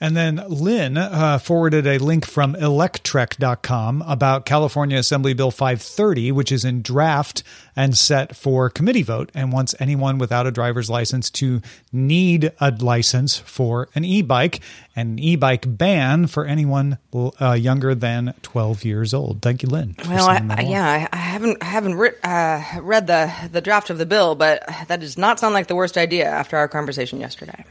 And 0.00 0.16
then 0.16 0.42
Lynn 0.48 0.96
uh, 0.96 1.38
forwarded 1.38 1.86
a 1.86 1.98
link 1.98 2.24
from 2.24 2.54
electrek.com 2.54 4.02
about 4.06 4.46
California 4.46 4.96
Assembly 4.96 5.34
Bill 5.34 5.50
530, 5.50 6.30
which 6.30 6.52
is 6.52 6.64
in 6.64 6.82
draft 6.82 7.42
and 7.74 7.96
set 7.96 8.36
for 8.36 8.70
committee 8.70 9.02
vote 9.02 9.30
and 9.34 9.52
wants 9.52 9.74
anyone 9.80 10.18
without 10.18 10.46
a 10.46 10.52
driver's 10.52 10.88
license 10.88 11.30
to 11.30 11.60
need 11.92 12.52
a 12.60 12.70
license 12.70 13.38
for 13.38 13.88
an 13.96 14.04
e 14.04 14.22
bike 14.22 14.60
and 14.94 15.10
an 15.10 15.18
e 15.18 15.34
bike 15.34 15.64
ban 15.66 16.28
for 16.28 16.44
anyone 16.44 16.98
uh, 17.40 17.52
younger 17.52 17.94
than 17.94 18.34
12 18.42 18.84
years 18.84 19.12
old. 19.12 19.42
Thank 19.42 19.64
you, 19.64 19.68
Lynn. 19.68 19.96
Well, 20.06 20.28
I, 20.28 20.60
yeah, 20.60 21.08
I, 21.12 21.16
haven't 21.16 21.58
I 21.60 21.66
haven't 21.66 21.96
writ, 21.96 22.18
uh, 22.22 22.62
read 22.80 23.08
the 23.08 23.32
the 23.50 23.60
draft 23.60 23.90
of 23.90 23.98
the 23.98 24.06
bill, 24.06 24.36
but 24.36 24.64
that 24.86 25.00
does 25.00 25.18
not 25.18 25.40
sound 25.40 25.54
like 25.54 25.66
the 25.66 25.76
worst 25.76 25.98
idea 25.98 26.26
after 26.26 26.56
our 26.56 26.68
conversation 26.68 27.18
yesterday. 27.20 27.64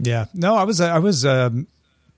Yeah. 0.00 0.26
No, 0.34 0.54
I 0.56 0.64
was 0.64 0.80
I 0.80 0.98
was 0.98 1.24
um, 1.26 1.66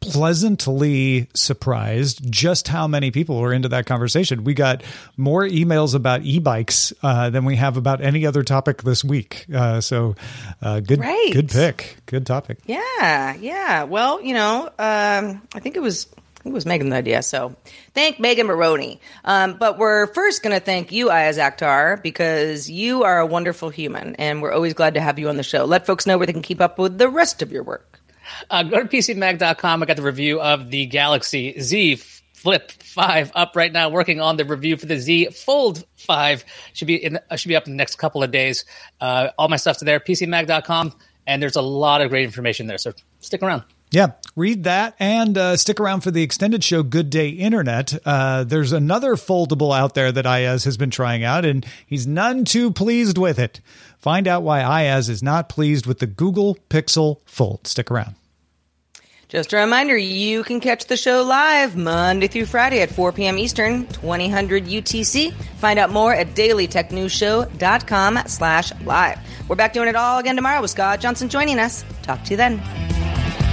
pleasantly 0.01 1.29
surprised 1.35 2.31
just 2.31 2.69
how 2.69 2.87
many 2.87 3.11
people 3.11 3.39
were 3.41 3.53
into 3.53 3.69
that 3.69 3.87
conversation. 3.87 4.45
We 4.45 4.55
got 4.55 4.83
more 5.17 5.43
emails 5.45 5.95
about 5.95 6.23
e-bikes 6.23 6.93
uh, 7.03 7.31
than 7.31 7.45
we 7.45 7.57
have 7.57 7.77
about 7.77 8.01
any 8.01 8.27
other 8.27 8.43
topic 8.43 8.83
this 8.83 9.05
week. 9.05 9.47
Uh, 9.53 9.81
so, 9.81 10.15
uh, 10.63 10.81
good, 10.81 11.01
Right. 11.01 11.31
good 11.33 11.49
pick, 11.51 11.97
good 12.07 12.27
topic. 12.27 12.59
Yeah, 12.67 13.35
yeah. 13.41 13.85
Well, 13.85 14.23
you 14.23 14.35
know, 14.35 14.67
um, 14.79 15.43
I 15.55 15.61
think 15.61 15.77
it 15.77 15.83
was 15.83 16.07
it 16.45 16.53
was 16.53 16.65
Megan 16.65 16.89
the 16.89 16.97
idea. 16.97 17.23
So 17.23 17.55
thank 17.95 18.19
Megan 18.19 18.47
Morrone. 18.47 18.99
Um, 19.25 19.57
but 19.59 19.79
we're 19.79 20.07
first 20.09 20.43
going 20.43 20.59
to 20.59 20.65
thank 20.65 20.93
you, 20.93 21.09
Iyaz 21.09 21.39
Akhtar, 21.39 22.03
because 22.03 22.71
you 22.71 23.05
are 23.05 23.19
a 23.19 23.27
wonderful 23.27 23.69
human, 23.69 24.15
and 24.17 24.41
we're 24.41 24.53
always 24.53 24.75
glad 24.75 24.95
to 24.95 25.01
have 25.01 25.19
you 25.19 25.29
on 25.29 25.37
the 25.37 25.43
show. 25.43 25.65
Let 25.65 25.87
folks 25.87 26.07
know 26.07 26.17
where 26.17 26.27
they 26.27 26.33
can 26.33 26.43
keep 26.43 26.61
up 26.61 26.79
with 26.79 26.99
the 26.99 27.09
rest 27.09 27.43
of 27.43 27.53
your 27.53 27.63
work. 27.63 28.01
Uh, 28.49 28.63
go 28.63 28.83
to 28.83 28.89
PCMag.com. 28.89 29.83
I 29.83 29.87
got 29.87 29.97
the 29.97 30.03
review 30.03 30.41
of 30.41 30.71
the 30.71 30.87
Galaxy 30.87 31.61
Z 31.61 32.01
Flip 32.35 32.73
5 32.73 33.33
up 33.35 33.55
right 33.55 33.71
now, 33.71 33.91
working 33.91 34.21
on 34.21 34.39
the 34.39 34.47
review 34.47 34.79
for 34.79 34.87
the 34.87 34.99
Z 34.99 35.31
Fold 35.31 35.85
5. 35.97 36.45
Should 36.73 36.89
be 36.89 36.95
in, 36.95 37.19
uh, 37.29 37.37
should 37.37 37.49
be 37.49 37.57
up 37.57 37.67
in 37.67 37.73
the 37.73 37.77
next 37.77 37.97
couple 37.97 38.23
of 38.23 38.31
days. 38.31 38.65
Uh, 38.99 39.29
all 39.37 39.49
my 39.49 39.57
stuff's 39.57 39.81
there, 39.81 40.01
PCMag.com, 40.01 40.95
and 41.27 41.43
there's 41.43 41.57
a 41.57 41.63
lot 41.63 42.01
of 42.01 42.09
great 42.09 42.25
information 42.25 42.67
there, 42.67 42.79
so 42.79 42.95
stick 43.19 43.43
around. 43.43 43.65
Yeah, 43.91 44.13
read 44.37 44.65
that 44.65 44.95
and 45.01 45.37
uh, 45.37 45.57
stick 45.57 45.81
around 45.81 46.03
for 46.03 46.13
the 46.13 46.23
extended 46.23 46.63
show 46.63 46.85
Good 46.85 47.11
Day 47.11 47.31
Internet. 47.31 47.99
Uh, 48.05 48.45
there's 48.45 48.73
another 48.73 49.17
foldable 49.17 49.77
out 49.77 49.95
there 49.95 50.13
that 50.13 50.25
Iyaz 50.25 50.65
has 50.65 50.77
been 50.77 50.91
trying 50.91 51.25
out, 51.25 51.45
and 51.45 51.67
he's 51.87 52.07
none 52.07 52.45
too 52.45 52.71
pleased 52.71 53.19
with 53.19 53.39
it. 53.39 53.61
Find 53.99 54.29
out 54.29 54.45
why 54.45 54.61
Iyaz 54.61 55.09
is 55.11 55.23
not 55.23 55.49
pleased 55.49 55.87
with 55.87 55.99
the 55.99 56.07
Google 56.07 56.57
Pixel 56.69 57.21
Fold. 57.25 57.67
Stick 57.67 57.91
around. 57.91 58.15
Just 59.29 59.53
a 59.53 59.59
reminder, 59.59 59.97
you 59.97 60.43
can 60.43 60.59
catch 60.59 60.87
the 60.87 60.97
show 60.97 61.23
live 61.23 61.77
Monday 61.77 62.27
through 62.27 62.47
Friday 62.47 62.81
at 62.81 62.91
4 62.91 63.13
p.m. 63.13 63.39
Eastern, 63.39 63.87
2000 63.87 64.27
UTC. 64.67 65.33
Find 65.59 65.79
out 65.79 65.91
more 65.91 66.13
at 66.13 66.35
dailytechnewsshow.com 66.35 68.19
slash 68.27 68.73
live. 68.83 69.19
We're 69.49 69.57
back 69.57 69.73
doing 69.73 69.89
it 69.89 69.95
all 69.95 70.19
again 70.19 70.35
tomorrow 70.35 70.61
with 70.61 70.73
Scott 70.73 71.01
Johnson 71.01 71.29
joining 71.29 71.61
us. 71.61 71.85
Talk 72.03 72.25
to 72.25 72.31
you 72.33 72.37
then. 72.37 73.00